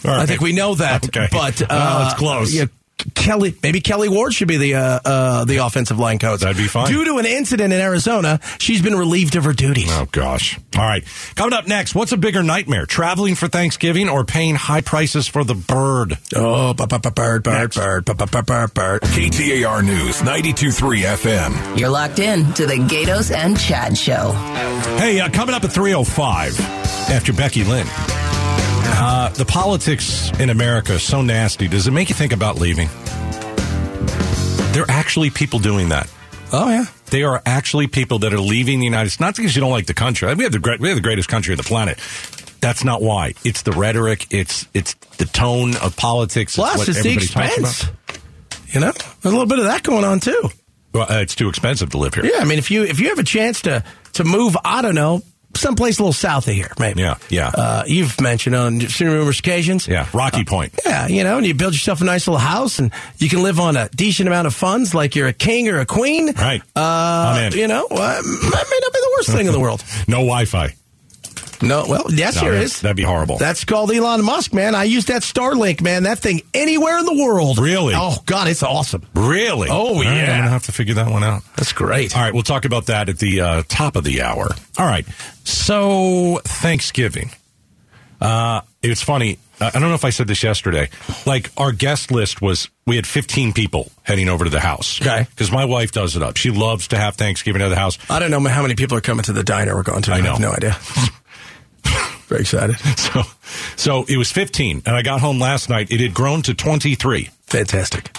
I 0.06 0.26
think 0.26 0.42
we 0.42 0.54
know 0.54 0.76
that. 0.76 1.06
Okay. 1.06 1.28
But 1.32 1.62
uh, 1.62 1.68
Well, 1.70 2.06
it's 2.10 2.18
close. 2.20 2.54
yeah, 2.54 2.66
Kelli, 3.16 3.56
maybe 3.64 3.82
Kelli 3.82 4.10
Ward 4.10 4.32
should 4.32 4.48
be 4.48 4.58
the 4.58 4.76
uh, 4.76 5.00
uh, 5.04 5.46
the 5.46 5.58
offensive 5.58 5.98
line 5.98 6.20
coach. 6.20 6.42
That'd 6.42 6.56
be 6.56 6.68
fine. 6.68 6.86
Due 6.92 7.04
to 7.06 7.18
an 7.18 7.26
incident 7.26 7.74
in 7.74 7.80
Arizona, 7.82 8.40
she's 8.60 8.84
been 8.84 8.96
relieved 8.96 9.36
of 9.36 9.44
her 9.46 9.54
duties. 9.54 9.90
Oh 9.90 10.06
gosh. 10.12 10.60
All 10.78 10.84
right. 10.84 11.04
Coming 11.36 11.54
up 11.54 11.66
next, 11.68 11.96
what's 11.96 12.12
a 12.12 12.18
bigger 12.18 12.44
nightmare? 12.44 12.86
Traveling 12.86 13.34
for 13.34 13.48
Thanksgiving 13.48 14.08
or 14.08 14.24
paying 14.24 14.54
high 14.54 14.82
prices 14.82 15.28
for 15.28 15.44
the 15.44 15.56
bird? 15.56 16.20
Oh, 16.36 16.76
bird, 16.76 17.02
bird, 17.16 17.44
bird, 17.44 18.06
bu- 18.06 18.14
bu- 18.14 18.26
bu- 18.28 18.42
bird, 18.44 18.74
bird. 18.76 19.02
KTAR 19.02 19.84
News 19.84 20.22
92.3 20.22 21.02
FM. 21.02 21.80
You're 21.80 21.90
locked 21.90 22.20
in 22.20 22.54
to 22.54 22.68
the 22.68 22.76
Gaydos 22.76 23.36
and 23.36 23.60
Chad 23.60 23.98
Show. 23.98 24.32
Hey, 25.00 25.20
uh, 25.20 25.30
coming 25.32 25.56
up 25.56 25.64
at 25.64 25.72
305 25.72 26.60
after 27.10 27.34
Becky 27.34 27.64
Lynn. 27.64 27.88
Uh, 28.94 29.30
the 29.30 29.46
politics 29.46 30.32
in 30.40 30.50
America 30.50 30.94
is 30.94 31.04
so 31.04 31.22
nasty. 31.22 31.68
Does 31.68 31.88
it 31.88 31.92
make 31.92 32.10
you 32.10 32.16
think 32.16 32.34
about 32.34 32.58
leaving? 32.58 32.88
There 34.74 34.84
are 34.84 34.92
actually 34.92 35.30
people 35.30 35.60
doing 35.60 35.90
that. 35.90 36.10
Oh 36.54 36.70
yeah. 36.70 36.86
They 37.08 37.24
are 37.24 37.42
actually 37.46 37.88
people 37.88 38.20
that 38.20 38.34
are 38.34 38.40
leaving 38.40 38.80
the 38.80 38.86
United 38.86 39.10
States. 39.10 39.20
Not 39.20 39.36
because 39.36 39.56
you 39.56 39.62
don't 39.62 39.72
like 39.72 39.86
the 39.86 39.94
country. 39.94 40.34
We 40.34 40.44
have 40.44 40.54
the 40.54 40.60
great, 40.60 40.80
we 40.80 40.88
have 40.90 40.98
the 40.98 41.02
greatest 41.02 41.28
country 41.30 41.54
on 41.54 41.58
the 41.58 41.64
planet. 41.64 41.98
That's 42.62 42.84
not 42.84 43.02
why. 43.02 43.34
It's 43.44 43.64
the 43.64 43.72
rhetoric. 43.72 44.28
It's 44.30 44.68
it's 44.74 44.94
the 45.18 45.26
tone 45.26 45.76
of 45.78 45.98
politics. 45.98 46.56
Plus, 46.56 46.78
what 46.78 46.88
it's 46.88 47.02
the 47.02 47.14
expense. 47.14 47.86
You 48.68 48.80
know, 48.80 48.92
there's 48.92 49.26
a 49.26 49.30
little 49.30 49.48
bit 49.48 49.60
of 49.60 49.66
that 49.66 49.84
going 49.84 50.06
on 50.06 50.20
too. 50.20 50.50
Well, 50.94 51.12
uh, 51.12 51.22
it's 51.22 51.36
too 51.36 51.50
expensive 51.50 51.90
to 51.92 51.98
live 51.98 52.14
here. 52.14 52.26
Yeah, 52.26 52.40
I 52.40 52.46
mean, 52.46 52.60
if 52.60 52.70
you 52.70 52.84
if 52.84 53.00
you 53.00 53.10
have 53.10 53.20
a 53.20 53.24
chance 53.24 53.62
to 53.64 53.84
to 54.14 54.24
move, 54.24 54.56
I 54.64 54.82
don't 54.82 54.96
know, 54.96 55.22
someplace 55.56 56.00
a 56.00 56.04
little 56.04 56.14
south 56.14 56.48
of 56.48 56.54
here, 56.54 56.72
maybe. 56.80 57.02
Yeah, 57.02 57.16
yeah. 57.30 57.48
Uh, 57.54 57.84
you've 57.88 58.20
mentioned 58.22 58.56
on 58.56 58.80
numerous 59.00 59.40
occasions. 59.40 59.88
Yeah, 59.88 60.08
Rocky 60.14 60.44
Point. 60.44 60.80
Yeah, 60.86 61.08
you 61.08 61.24
know, 61.24 61.38
and 61.38 61.46
you 61.46 61.54
build 61.54 61.74
yourself 61.74 62.02
a 62.02 62.06
nice 62.06 62.28
little 62.28 62.40
house, 62.40 62.80
and 62.80 62.92
you 63.18 63.30
can 63.30 63.44
live 63.44 63.60
on 63.60 63.78
a 63.78 63.90
decent 63.90 64.28
amount 64.28 64.48
of 64.48 64.56
funds, 64.56 64.94
like 64.94 65.16
you're 65.16 65.28
a 65.28 65.34
king 65.34 65.68
or 65.70 65.80
a 65.80 65.86
queen. 65.86 66.34
Right. 66.34 66.62
Uh, 66.76 67.34
I'm 67.36 67.44
in. 67.52 67.58
You 67.58 67.68
know, 67.68 67.86
uh, 67.86 67.96
that 67.98 68.68
may 68.70 68.80
not 68.82 68.94
be 68.94 69.00
the 69.00 69.14
worst 69.18 69.30
thing 69.30 69.48
in 69.48 69.54
the 69.54 69.60
world. 69.60 69.84
No 70.08 70.18
Wi-Fi. 70.18 70.74
No, 71.62 71.86
well, 71.88 72.06
yes, 72.10 72.36
No, 72.36 72.42
here 72.42 72.52
that- 72.54 72.64
is. 72.64 72.82
That'd 72.82 72.98
be 72.98 73.04
horrible. 73.04 73.38
That's 73.38 73.64
called 73.66 73.92
Elon 73.92 74.24
Musk, 74.24 74.54
man. 74.54 74.74
I 74.76 74.86
use 74.86 75.06
that 75.06 75.22
Starlink, 75.22 75.82
man. 75.82 76.04
That 76.04 76.20
thing 76.20 76.42
anywhere 76.54 76.98
in 77.00 77.06
the 77.06 77.24
world. 77.24 77.58
Really? 77.60 77.94
Oh 77.96 78.18
God, 78.26 78.48
it's 78.48 78.64
awesome. 78.64 79.06
Really? 79.14 79.70
Oh, 79.70 79.74
All 79.74 79.96
right, 79.96 80.06
yeah. 80.06 80.34
I'm 80.34 80.40
gonna 80.42 80.50
have 80.50 80.64
to 80.66 80.72
figure 80.72 80.96
that 80.96 81.10
one 81.12 81.24
out. 81.24 81.44
That's 81.56 81.74
great. 81.74 82.16
All 82.16 82.22
right, 82.24 82.34
we'll 82.34 82.44
talk 82.44 82.66
about 82.66 82.88
that 82.88 83.10
at 83.10 83.20
the 83.20 83.42
uh, 83.42 83.64
top 83.68 83.96
of 83.96 84.04
the 84.04 84.22
hour. 84.22 84.48
All 84.78 84.86
right. 84.86 85.06
So 85.44 86.40
Thanksgiving. 86.44 87.32
Uh, 88.20 88.62
it's 88.84 89.02
funny. 89.02 89.40
I 89.60 89.68
I 89.68 89.70
don't 89.72 89.84
know 89.90 89.94
if 89.94 90.06
I 90.06 90.10
said 90.10 90.28
this 90.28 90.42
yesterday. 90.44 90.90
Like 91.26 91.52
our 91.58 91.72
guest 91.72 92.12
list 92.12 92.42
was, 92.42 92.68
we 92.88 92.96
had 92.96 93.06
15 93.06 93.54
people 93.54 93.92
heading 94.04 94.28
over 94.30 94.44
to 94.44 94.50
the 94.50 94.60
house. 94.60 95.00
Okay. 95.02 95.28
Because 95.30 95.52
my 95.52 95.66
wife 95.66 95.92
does 95.92 96.16
it 96.16 96.24
up. 96.24 96.38
She 96.38 96.50
loves 96.52 96.88
to 96.90 96.98
have 96.98 97.16
Thanksgiving 97.16 97.62
at 97.62 97.70
the 97.70 97.76
house. 97.76 97.98
I 98.10 98.18
don't 98.20 98.32
know 98.32 98.40
how 98.50 98.62
many 98.64 98.74
people 98.76 98.98
are 98.98 99.02
coming 99.02 99.24
to 99.26 99.34
the 99.34 99.44
diner 99.44 99.76
we're 99.76 99.84
going 99.84 100.02
to. 100.04 100.12
I, 100.14 100.16
I 100.18 100.22
have 100.22 100.40
no 100.40 100.52
idea. 100.52 100.78
Very 102.32 102.42
excited. 102.44 102.78
So, 103.02 103.24
so 103.76 104.06
it 104.08 104.16
was 104.16 104.32
15, 104.32 104.84
and 104.86 104.96
I 104.96 105.02
got 105.02 105.20
home 105.20 105.38
last 105.38 105.70
night. 105.70 105.92
It 105.92 106.00
had 106.00 106.14
grown 106.14 106.42
to 106.44 106.54
23. 106.54 107.30
Fantastic. 107.48 108.16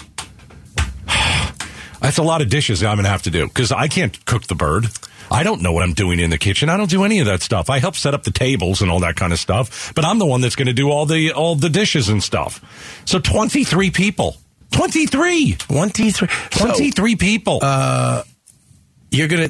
That's 1.99 2.19
a 2.19 2.23
lot 2.23 2.41
of 2.43 2.49
dishes 2.49 2.83
I'm 2.83 2.97
going 2.97 3.05
to 3.05 3.09
have 3.09 3.23
to 3.23 3.31
do 3.31 3.47
because 3.47 3.71
I 3.71 3.87
can't 3.87 4.23
cook 4.25 4.43
the 4.43 4.53
bird. 4.53 4.85
I 5.31 5.41
don't 5.41 5.63
know 5.63 5.71
what 5.71 5.81
I'm 5.81 5.93
doing 5.93 6.19
in 6.19 6.29
the 6.29 6.37
kitchen. 6.37 6.69
I 6.69 6.77
don't 6.77 6.91
do 6.91 7.03
any 7.03 7.21
of 7.21 7.25
that 7.25 7.41
stuff. 7.41 7.71
I 7.71 7.79
help 7.79 7.95
set 7.95 8.13
up 8.13 8.23
the 8.23 8.31
tables 8.31 8.83
and 8.83 8.91
all 8.91 8.99
that 8.99 9.15
kind 9.15 9.33
of 9.33 9.39
stuff, 9.39 9.91
but 9.95 10.05
I'm 10.05 10.19
the 10.19 10.27
one 10.27 10.41
that's 10.41 10.55
going 10.55 10.67
to 10.67 10.73
do 10.73 10.91
all 10.91 11.07
the 11.07 11.31
all 11.31 11.55
the 11.55 11.69
dishes 11.69 12.09
and 12.09 12.21
stuff. 12.21 12.61
So 13.05 13.17
23 13.17 13.89
people. 13.89 14.35
23. 14.71 15.53
23. 15.53 16.27
23 16.51 17.15
people. 17.15 17.59
Uh, 17.63 18.23
you're 19.09 19.27
gonna 19.27 19.49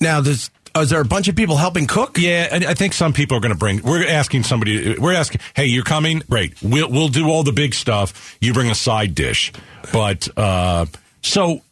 now. 0.00 0.20
There's 0.20 0.50
is 0.76 0.90
there 0.90 1.00
a 1.00 1.04
bunch 1.04 1.28
of 1.28 1.36
people 1.36 1.56
helping 1.56 1.86
cook? 1.86 2.18
Yeah, 2.18 2.48
I 2.50 2.74
think 2.74 2.94
some 2.94 3.12
people 3.12 3.36
are 3.36 3.40
going 3.40 3.52
to 3.52 3.58
bring. 3.58 3.82
We're 3.82 4.06
asking 4.06 4.42
somebody. 4.42 4.98
We're 4.98 5.14
asking, 5.14 5.40
hey, 5.54 5.66
you're 5.66 5.84
coming? 5.84 6.22
Great. 6.28 6.60
We'll 6.62 6.90
we'll 6.90 7.08
do 7.08 7.28
all 7.28 7.44
the 7.44 7.52
big 7.52 7.74
stuff. 7.74 8.36
You 8.40 8.52
bring 8.52 8.70
a 8.70 8.74
side 8.74 9.14
dish. 9.14 9.52
But 9.92 10.28
uh, 10.36 10.86
so, 11.22 11.62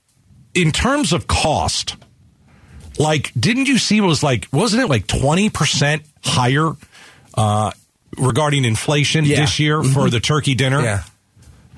in 0.55 0.71
terms 0.71 1.13
of 1.13 1.27
cost, 1.27 1.97
like, 2.99 3.33
didn't 3.39 3.67
you 3.69 3.79
see? 3.79 3.99
It 3.99 4.03
was 4.03 4.23
like, 4.23 4.47
wasn't 4.53 4.83
it 4.85 4.87
like 4.89 5.07
twenty 5.07 5.51
percent 5.51 6.03
higher 6.23 6.71
uh, 7.35 7.73
regarding 8.17 8.65
inflation 8.65 9.25
Yeah. 9.25 9.41
this 9.41 9.59
year 9.59 9.83
for 9.83 10.11
the 10.11 10.21
turkey 10.21 10.55
dinner? 10.55 10.81
Yeah, 10.81 11.03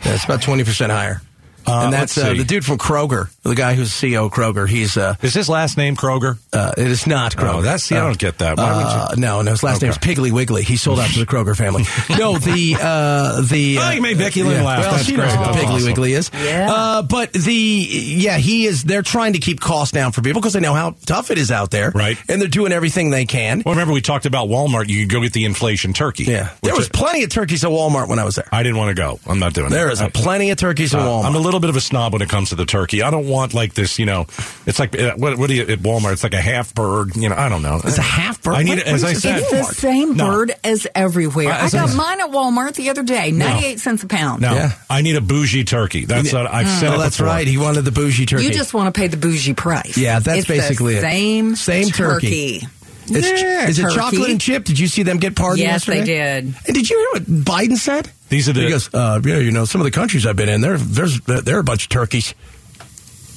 yeah 0.05 0.15
it's 0.15 0.25
about 0.25 0.43
twenty 0.43 0.65
percent 0.65 0.93
higher. 0.93 1.23
Uh, 1.67 1.83
and 1.85 1.93
that's 1.93 2.17
uh, 2.19 2.35
the 2.35 2.45
dude 2.45 2.65
from 2.65 2.79
Kroger, 2.79 3.31
the 3.43 3.55
guy 3.55 3.75
who's 3.75 3.91
CEO 3.91 4.27
of 4.27 4.33
Kroger. 4.33 4.69
He's 4.69 4.97
uh, 4.97 5.15
is 5.23 5.35
his 5.35 5.49
last 5.49 5.77
name 5.77 5.97
Kroger? 5.97 6.39
Uh, 6.53 6.73
it 6.77 6.87
is 6.87 7.07
not 7.07 7.37
Kroger. 7.37 7.55
Oh, 7.55 7.63
that's 7.63 7.85
see, 7.85 7.97
I 7.97 8.01
don't 8.01 8.19
get 8.19 8.39
that. 8.39 8.57
Why 8.59 8.77
would 8.77 8.81
you- 8.81 8.87
Uh, 8.87 9.15
no, 9.17 9.43
no, 9.43 9.51
his 9.53 9.63
last 9.63 9.79
Okay. 9.83 9.89
is 9.89 9.99
Piggly 9.99 10.31
Wiggly. 10.33 10.63
He 10.63 10.77
sold 10.77 11.01
out 11.01 11.11
to 11.11 11.19
the 11.19 11.27
Kroger 11.27 11.57
family. 11.57 11.85
No, 12.19 12.39
the 12.39 12.77
uh, 12.81 13.41
the 13.43 13.79
Oh, 13.81 13.91
you 13.91 14.01
made 14.03 14.19
Becky 14.19 14.43
Lynn 14.43 14.59
yeah, 14.61 14.63
laugh. 14.65 14.81
Well, 14.81 14.93
That's 14.93 15.05
she 15.05 15.15
great. 15.15 15.27
knows 15.27 15.37
what 15.39 15.55
Piggly 15.57 15.75
awesome. 15.75 15.87
Wiggly 15.87 16.13
is. 16.13 16.31
Yeah. 16.35 16.71
Uh, 16.73 17.03
but 17.03 17.33
the 17.33 17.53
yeah, 17.55 18.37
he 18.39 18.67
is. 18.67 18.85
They're 18.85 19.03
trying 19.03 19.33
to 19.35 19.39
keep 19.39 19.61
costs 19.61 19.93
down 19.93 20.13
for 20.13 20.21
people 20.23 20.41
because 20.41 20.53
they 20.53 20.61
know 20.61 20.75
how 20.75 20.95
tough 21.07 21.31
it 21.31 21.39
is 21.39 21.51
out 21.51 21.71
there, 21.71 21.91
Right. 21.91 22.17
And 22.29 22.41
they're 22.41 22.49
doing 22.49 22.73
everything 22.73 23.11
they 23.11 23.25
can. 23.27 23.63
Well, 23.65 23.75
remember 23.75 23.93
we 23.95 24.01
talked 24.01 24.27
about 24.27 24.49
Walmart. 24.49 24.89
You 24.89 25.01
could 25.07 25.13
go 25.13 25.21
get 25.23 25.33
the 25.33 25.45
inflation 25.45 25.93
turkey. 25.93 26.25
Yeah, 26.25 26.51
there 26.63 26.75
was 26.75 26.87
I- 26.89 26.97
plenty 26.99 27.23
of 27.25 27.31
turkeys 27.31 27.65
at 27.65 27.71
Walmart 27.71 28.09
when 28.09 28.19
I 28.19 28.25
was 28.25 28.37
there. 28.37 28.49
I 28.53 28.63
didn't 28.63 28.79
want 28.79 28.89
to 28.91 28.95
go. 28.95 29.19
I'm 29.27 29.39
not 29.39 29.55
doing 29.55 29.71
There 29.71 29.89
it. 29.89 29.93
is 29.95 30.01
a 30.01 30.09
plenty 30.11 30.51
of 30.51 30.59
turkeys 30.59 30.95
at 30.95 31.01
Uh, 31.01 31.05
Walmart. 31.05 31.25
I'm 31.25 31.35
a 31.35 31.39
little 31.39 31.54
bit 31.61 31.71
of 31.71 31.77
a 31.77 31.81
snob 31.81 32.13
when 32.13 32.23
it 32.23 32.29
comes 32.29 32.51
to 32.51 32.55
the 32.55 32.65
turkey. 32.67 33.03
I 33.03 33.11
don't 33.11 33.27
want 33.29 33.55
like 33.55 33.75
this, 33.75 33.99
you 33.99 34.07
know. 34.07 34.27
It's 34.67 34.79
like 34.79 34.99
uh, 34.99 35.15
what, 35.17 35.39
what 35.39 35.49
do 35.49 35.55
you 35.55 35.63
at 35.63 35.79
Walmart? 35.81 36.13
It's 36.13 36.23
like 36.23 36.35
a 36.35 36.41
half 36.41 36.75
bird. 36.75 37.17
You 37.17 37.29
know, 37.29 37.35
I 37.37 37.49
don't 37.49 37.63
know. 37.63 37.81
It's 37.85 37.99
a 37.99 38.03
half 38.03 38.43
bird? 38.43 38.55
I 38.55 38.63
need 38.63 38.71
What- 38.71 38.79
it, 38.79 38.87
as 38.87 39.05
I 39.05 39.13
said. 39.15 39.41
It's 39.41 39.51
the 39.51 39.63
same 39.75 40.17
No. 40.17 40.27
bird 40.27 40.55
as 40.65 40.87
everywhere. 40.95 41.53
Uh, 41.53 41.67
I 41.67 41.71
got 41.71 41.91
I- 41.91 41.95
mine 41.95 42.21
at 42.21 42.31
Walmart 42.31 42.75
the 42.75 42.91
other 42.91 43.03
day, 43.03 43.31
98 43.31 43.81
cents 43.81 44.03
a 44.03 44.07
pound. 44.07 44.43
No, 44.43 44.53
Yeah. 44.55 44.73
I 44.91 45.03
need 45.03 45.17
a 45.17 45.21
bougie 45.21 45.65
turkey. 45.65 46.05
That's 46.05 46.33
what 46.33 46.47
I've 46.53 46.69
said. 46.69 46.95
oh, 46.95 46.99
that's 46.99 47.17
before. 47.17 47.27
right. 47.33 47.47
He 47.47 47.59
wanted 47.59 47.83
the 47.85 47.93
bougie 47.93 48.27
turkey. 48.27 48.45
You 48.45 48.51
just 48.53 48.75
want 48.75 48.93
to 48.95 48.99
pay 49.01 49.07
the 49.09 49.17
bougie 49.17 49.55
price. 49.55 49.97
Yeah, 49.97 50.19
that's 50.21 50.41
It's 50.41 50.49
basically 50.49 50.95
the 50.95 50.99
it. 51.01 51.03
same 51.03 51.57
Same 51.57 51.89
turkey. 51.89 52.61
turkey. 52.61 52.69
It's, 53.07 53.43
Yeah, 53.43 53.69
is 53.69 53.79
it 53.79 53.83
turkey. 53.83 53.95
chocolate 53.97 54.31
and 54.31 54.41
chip? 54.41 54.65
Did 54.65 54.79
you 54.79 54.87
see 54.87 55.03
them 55.03 55.19
get 55.19 55.37
pardoned 55.37 55.59
Yes, 55.61 55.85
they 55.85 55.97
yesterday? 55.99 56.41
did. 56.41 56.55
And 56.67 56.75
did 56.75 56.89
you 56.89 56.97
hear 56.99 57.09
what 57.21 57.25
Biden 57.45 57.77
said? 57.77 58.11
These 58.35 58.49
are 58.49 58.53
the- 58.53 58.63
He 58.63 58.69
goes, 58.71 58.93
uh, 58.93 59.21
yeah, 59.25 59.39
you 59.39 59.53
know, 59.53 59.65
some 59.65 59.81
of 59.81 59.85
the 59.85 59.93
countries 59.93 60.27
I've 60.27 60.35
been 60.35 60.49
in, 60.49 60.61
there, 60.61 60.77
there's, 60.77 61.21
there 61.21 61.57
are 61.57 61.61
a 61.61 61.65
bunch 61.65 61.85
of 61.85 61.89
turkeys. 61.91 62.35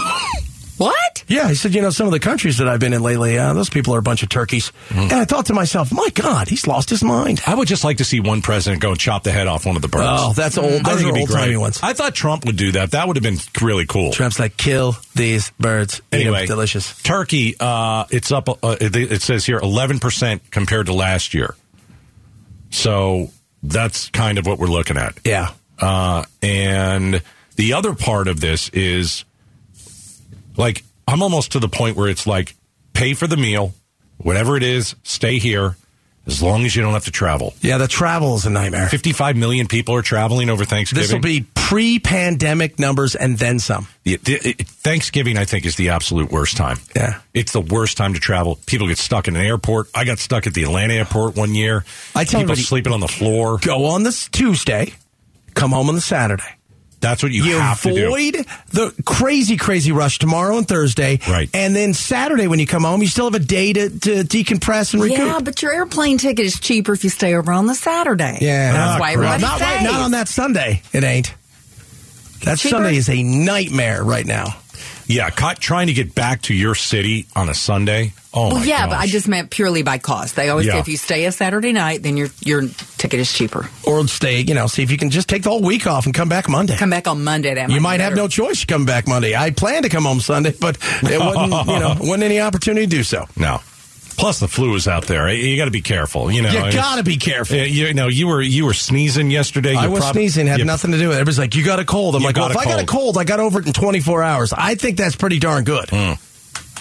What? 0.78 1.24
Yeah, 1.28 1.50
he 1.50 1.56
said, 1.56 1.76
you 1.76 1.82
know, 1.84 1.92
some 1.92 2.08
of 2.08 2.14
the 2.14 2.20
countries 2.20 2.58
that 2.58 2.68
I've 2.68 2.80
been 2.80 2.94
in 2.94 3.04
lately, 3.04 3.38
uh, 3.38 3.54
those 3.54 3.70
people 3.70 3.94
are 3.94 4.00
a 4.00 4.02
bunch 4.02 4.24
of 4.24 4.30
turkeys. 4.30 4.72
And 4.90 5.14
I 5.14 5.24
thought 5.24 5.46
to 5.46 5.54
myself, 5.54 5.94
my 5.94 6.10
God, 6.16 6.48
he's 6.48 6.66
lost 6.66 6.90
his 6.90 7.04
mind. 7.04 7.42
I 7.46 7.54
would 7.54 7.68
just 7.68 7.84
like 7.84 7.98
to 7.98 8.04
see 8.04 8.20
one 8.20 8.42
president 8.42 8.82
go 8.82 8.90
and 8.90 9.00
chop 9.00 9.24
the 9.24 9.32
head 9.32 9.46
off 9.46 9.68
one 9.68 9.76
of 9.76 9.84
the 9.84 9.88
birds. 9.88 10.08
Oh, 10.10 10.34
that's 10.34 10.58
old. 10.58 10.82
I 10.86 10.96
Those 10.96 11.04
are 11.06 11.16
old-timey 11.16 11.58
ones. 11.58 11.80
I 11.84 11.94
thought 11.94 12.16
Trump 12.16 12.46
would 12.46 12.58
do 12.58 12.72
that. 12.74 12.92
That 12.92 13.08
would 13.08 13.18
have 13.18 13.24
been 13.24 13.38
really 13.62 13.86
cool. 13.86 14.12
Trump's 14.12 14.40
like, 14.40 14.58
kill 14.58 14.98
these 15.14 15.52
birds. 15.60 16.02
Anyway, 16.12 16.48
delicious. 16.48 17.00
Turkey, 17.04 17.56
uh, 17.60 18.06
it's 18.10 18.32
up. 18.32 18.50
Uh, 18.50 18.76
it, 18.82 18.96
it 18.96 19.22
says 19.22 19.46
here 19.46 19.60
eleven 19.60 20.00
percent 20.00 20.42
compared 20.50 20.88
to 20.88 20.94
last 20.94 21.36
year. 21.36 21.54
So 22.72 23.30
that's 23.64 24.10
kind 24.10 24.38
of 24.38 24.46
what 24.46 24.60
we're 24.60 24.68
looking 24.68 24.98
at. 24.98 25.18
Yeah. 25.24 25.52
Uh, 25.80 26.24
and 26.42 27.24
the 27.56 27.74
other 27.74 27.96
part 27.96 28.28
of 28.28 28.40
this 28.40 28.70
is 28.70 29.26
like 30.58 30.84
I'm 31.08 31.24
almost 31.24 31.54
to 31.54 31.60
the 31.60 31.70
point 31.70 31.98
where 31.98 32.10
it's 32.10 32.28
like 32.28 32.56
pay 32.94 33.14
for 33.14 33.28
the 33.28 33.38
meal, 33.38 33.74
whatever 34.18 34.58
it 34.58 34.64
is, 34.64 34.96
stay 35.04 35.40
here 35.40 35.76
as 36.26 36.42
long 36.42 36.64
as 36.66 36.76
you 36.76 36.82
don't 36.82 36.94
have 36.94 37.06
to 37.06 37.12
travel. 37.12 37.54
Yeah, 37.62 37.78
the 37.78 37.88
travel 37.88 38.36
is 38.36 38.46
a 38.46 38.50
nightmare. 38.50 38.88
55 38.88 39.36
million 39.36 39.68
people 39.68 39.96
are 39.96 40.02
traveling 40.02 40.50
over 40.50 40.64
Thanksgiving. 40.64 41.04
This 41.04 41.14
will 41.14 41.20
be 41.20 41.42
pre-pandemic 41.64 42.78
numbers 42.80 43.16
and 43.16 43.38
then 43.38 43.58
some. 43.60 43.88
The- 44.04 44.18
the- 44.18 44.50
it- 44.50 44.68
Thanksgiving, 44.68 45.38
I 45.38 45.46
think, 45.46 45.66
is 45.66 45.76
the 45.76 45.90
absolute 45.90 46.32
worst 46.32 46.58
time. 46.58 46.78
Yeah. 46.96 47.20
It's 47.34 47.52
the 47.54 47.62
worst 47.62 47.98
time 47.98 48.14
to 48.14 48.20
travel. 48.20 48.60
People 48.66 48.88
get 48.88 48.98
stuck 48.98 49.28
in 49.28 49.36
an 49.36 49.46
airport. 49.46 49.88
I 49.96 50.04
got 50.04 50.20
stuck 50.20 50.46
at 50.46 50.54
the 50.54 50.64
Atlanta 50.64 50.94
airport 50.94 51.36
one 51.36 51.56
year. 51.56 51.84
I 52.16 52.26
tell 52.26 52.42
people 52.42 52.56
sleeping 52.56 52.94
on 52.94 53.00
the 53.00 53.08
floor. 53.08 53.58
Go 53.60 53.86
on 53.86 54.04
this 54.04 54.28
Tuesday, 54.28 54.94
come 55.54 55.72
home 55.72 55.90
on 55.90 55.96
the 55.96 56.02
Saturday. 56.02 56.44
That's 57.00 57.22
what 57.22 57.34
you, 57.34 57.44
You 57.44 57.58
have 57.60 57.82
to 57.82 57.94
do. 57.94 58.06
avoid 58.08 58.46
the 58.70 58.94
crazy, 59.06 59.58
crazy 59.58 59.92
rush 59.92 60.20
tomorrow 60.20 60.58
and 60.58 60.66
Thursday. 60.66 61.20
Right. 61.28 61.50
And 61.54 61.76
then 61.76 61.94
Saturday, 61.94 62.48
when 62.48 62.60
you 62.60 62.66
come 62.68 62.84
home, 62.84 63.02
you 63.02 63.10
still 63.10 63.26
have 63.26 63.36
a 63.36 63.44
day 63.44 63.74
to, 63.74 63.90
to 63.90 64.24
decompress 64.24 64.94
and 64.94 65.04
recoup. 65.04 65.18
Yeah, 65.18 65.40
but 65.44 65.62
your 65.62 65.74
airplane 65.74 66.18
ticket 66.18 66.46
is 66.46 66.58
cheaper 66.62 66.94
if 66.94 67.04
you 67.04 67.10
stay 67.10 67.36
over 67.36 67.52
on 67.52 67.66
the 67.68 67.76
Saturday. 67.76 68.38
Yeah. 68.40 68.72
That's 68.72 68.96
Ah, 68.96 69.00
why 69.02 69.12
everybody 69.14 69.42
not, 69.42 69.60
right, 69.60 69.84
not 69.84 70.02
on 70.02 70.12
that 70.12 70.30
Sunday. 70.30 70.82
It 70.94 71.04
ain't. 71.04 71.34
That 72.44 72.58
Cheaper? 72.60 72.76
Sunday 72.76 72.96
is 72.96 73.10
a 73.10 73.22
nightmare 73.24 74.04
right 74.04 74.26
now. 74.26 74.56
Yeah, 75.06 75.30
ca- 75.30 75.56
trying 75.56 75.88
to 75.88 75.94
get 75.94 76.16
back 76.16 76.44
to 76.44 76.54
your 76.54 76.76
city 76.76 77.26
on 77.36 77.50
a 77.50 77.54
Sunday. 77.54 78.14
Oh, 78.34 78.48
Well, 78.50 78.60
my 78.60 78.66
yeah, 78.66 78.88
but 78.88 78.98
I 78.98 79.06
just 79.06 79.28
meant 79.28 79.52
purely 79.52 79.84
by 79.84 79.98
cost. 79.98 80.36
They 80.36 80.50
always 80.50 80.66
Yeah. 80.66 80.74
say 80.74 80.80
if 80.80 80.88
you 80.88 80.98
stay 80.98 81.26
a 81.26 81.32
Saturday 81.32 81.72
night, 81.74 82.02
then 82.04 82.16
your 82.18 82.30
your 82.42 82.64
ticket 82.98 83.20
is 83.20 83.32
cheaper. 83.32 83.70
Or 83.84 84.08
stay, 84.08 84.40
you 84.42 84.54
know, 84.56 84.68
see 84.68 84.82
if 84.82 84.90
you 84.90 84.98
can 84.98 85.10
just 85.10 85.28
take 85.28 85.44
the 85.44 85.50
whole 85.50 85.62
week 85.62 85.86
off 85.88 86.06
and 86.06 86.16
come 86.16 86.30
back 86.30 86.48
Monday. 86.50 86.76
Come 86.78 86.90
back 86.90 87.08
on 87.08 87.24
Monday. 87.24 87.54
That 87.54 87.70
you 87.70 87.76
be 87.76 87.82
might 87.82 88.00
have 88.00 88.16
no 88.16 88.28
choice 88.28 88.62
to 88.62 88.66
come 88.68 88.86
back 88.86 89.08
Monday. 89.08 89.36
I 89.36 89.52
planned 89.52 89.84
to 89.84 89.90
come 89.90 90.06
home 90.06 90.20
Sunday, 90.22 90.54
but 90.60 90.78
it 91.04 91.20
wasn't, 91.20 91.68
you 91.68 91.80
know, 91.80 91.96
wasn't 92.00 92.24
any 92.24 92.40
opportunity 92.40 92.88
to 92.88 92.90
do 92.90 93.04
so. 93.04 93.28
No. 93.38 93.60
Plus, 94.18 94.40
the 94.40 94.48
flu 94.48 94.76
is 94.76 94.88
out 94.88 95.06
there. 95.06 95.32
You 95.34 95.58
got 95.58 95.66
to 95.66 95.72
be 95.72 95.82
careful. 95.82 96.32
You 96.32 96.42
know, 96.44 96.50
You 96.52 96.72
gotta 96.72 97.04
be 97.04 97.18
careful. 97.18 97.58
Yeah, 97.58 97.64
You 97.64 97.94
know, 97.94 98.08
you 98.08 98.28
were 98.28 98.42
you 98.42 98.66
were 98.66 98.74
sneezing 98.74 99.30
yesterday. 99.32 99.76
I 99.76 99.86
You 99.86 99.92
was 99.92 100.02
prob- 100.02 100.14
sneezing, 100.16 100.48
had 100.48 100.60
you- 100.60 100.66
nothing 100.66 100.92
to 100.92 100.98
do 100.98 101.08
with 101.10 101.18
it. 101.18 101.20
Everybody's 101.22 101.40
like, 101.40 101.56
you 101.56 101.64
got 101.64 101.80
a 101.80 101.86
cold. 101.86 102.16
I'm 102.16 102.24
like, 102.24 102.36
well, 102.38 102.48
got 102.50 102.52
if 102.52 102.58
I 102.58 102.64
got 102.66 102.74
a 102.82 102.86
cold. 102.86 103.16
cold, 103.16 103.18
I 103.18 103.24
got 103.26 103.40
over 103.40 103.60
it 103.60 103.68
in 103.68 103.74
24 103.74 104.24
hours. 104.24 104.54
I 104.54 104.76
think 104.76 104.98
that's 104.98 105.16
pretty 105.16 105.40
darn 105.40 105.64
good. 105.64 105.90
Hmm. 105.90 106.14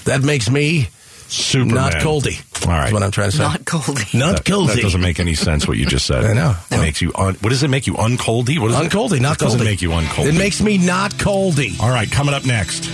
That 0.04 0.22
makes 0.22 0.50
me 0.50 0.88
Superman. 1.28 1.74
not 1.74 1.92
coldy. 1.94 2.40
All 2.66 2.72
right. 2.72 2.82
That's 2.82 2.92
what 2.92 3.02
I'm 3.02 3.10
trying 3.10 3.30
to 3.30 3.36
say. 3.36 3.42
Not 3.42 3.60
coldy. 3.64 4.14
Not 4.18 4.36
That, 4.36 4.44
coldy. 4.44 4.74
that 4.74 4.82
doesn't 4.82 5.00
make 5.00 5.18
any 5.18 5.34
sense. 5.34 5.66
What 5.66 5.78
you 5.78 5.86
just 5.86 6.06
said. 6.06 6.24
I 6.26 6.32
know. 6.34 6.54
It 6.70 6.78
makes 6.78 7.00
you. 7.00 7.12
Un- 7.16 7.34
what 7.40 7.50
does 7.50 7.62
it 7.62 7.68
make 7.68 7.86
you 7.86 7.96
uncoldy? 7.96 8.58
What 8.58 8.70
is 8.72 8.76
it? 8.76 8.82
Uncoldy, 8.82 9.20
not 9.20 9.36
It 9.36 9.44
doesn't 9.44 9.64
make 9.64 9.80
you 9.82 9.92
uncoldy. 9.92 10.30
It 10.30 10.34
makes 10.38 10.60
me 10.60 10.76
not 10.78 11.12
coldy. 11.14 11.80
All 11.80 11.90
right, 11.90 12.10
coming 12.10 12.34
up 12.34 12.44
next. 12.44 12.88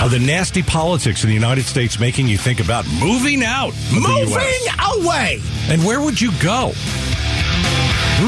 Are 0.00 0.08
the 0.08 0.18
nasty 0.18 0.62
politics 0.62 1.22
in 1.24 1.28
the 1.28 1.34
United 1.34 1.64
States 1.64 1.98
making 2.00 2.26
you 2.28 2.38
think 2.38 2.60
about 2.60 2.86
moving 3.00 3.42
out? 3.44 3.72
Moving 3.92 4.32
away. 4.96 5.40
And 5.68 5.84
where 5.84 6.00
would 6.00 6.20
you 6.20 6.32
go? 6.40 6.72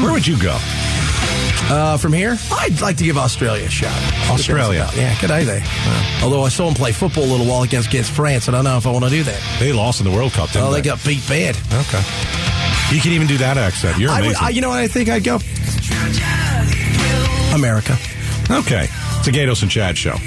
Where 0.01 0.11
would 0.13 0.25
you 0.25 0.41
go? 0.41 0.57
Uh, 1.69 1.97
from 1.97 2.13
here, 2.13 2.37
I'd 2.51 2.81
like 2.81 2.97
to 2.97 3.03
give 3.03 3.17
Australia 3.17 3.65
a 3.65 3.69
shot. 3.69 3.91
Australia. 4.29 4.89
Yeah, 4.95 5.19
good 5.19 5.29
they. 5.29 5.63
Although 6.21 6.43
I 6.43 6.49
saw 6.49 6.65
them 6.65 6.73
play 6.75 6.91
football 6.91 7.23
a 7.23 7.31
little 7.31 7.45
while 7.47 7.63
against, 7.63 7.87
against 7.87 8.11
France, 8.11 8.47
and 8.47 8.55
I 8.55 8.59
don't 8.59 8.65
know 8.71 8.77
if 8.77 8.85
I 8.85 8.91
want 8.91 9.05
to 9.05 9.09
do 9.09 9.23
that. 9.23 9.57
They 9.59 9.71
lost 9.73 9.99
in 10.01 10.05
the 10.05 10.11
World 10.11 10.33
Cup, 10.33 10.49
didn't 10.51 10.67
Oh, 10.67 10.71
they 10.71 10.81
they? 10.81 10.89
got 10.89 11.03
beat 11.05 11.25
bad. 11.27 11.55
Okay. 11.87 12.03
You 12.93 13.01
can 13.01 13.13
even 13.13 13.27
do 13.27 13.37
that 13.37 13.57
accent. 13.57 13.97
You're 13.97 14.11
I 14.11 14.19
would, 14.21 14.25
amazing. 14.27 14.43
I, 14.45 14.49
you 14.49 14.61
know 14.61 14.69
what 14.69 14.79
I 14.79 14.87
think 14.87 15.09
I'd 15.09 15.23
go? 15.23 15.39
America. 17.55 17.93
okay. 18.51 18.87
It's 19.19 19.27
a 19.27 19.31
Gaydos 19.31 19.61
and 19.61 19.71
Chad 19.71 19.97
show. 19.97 20.15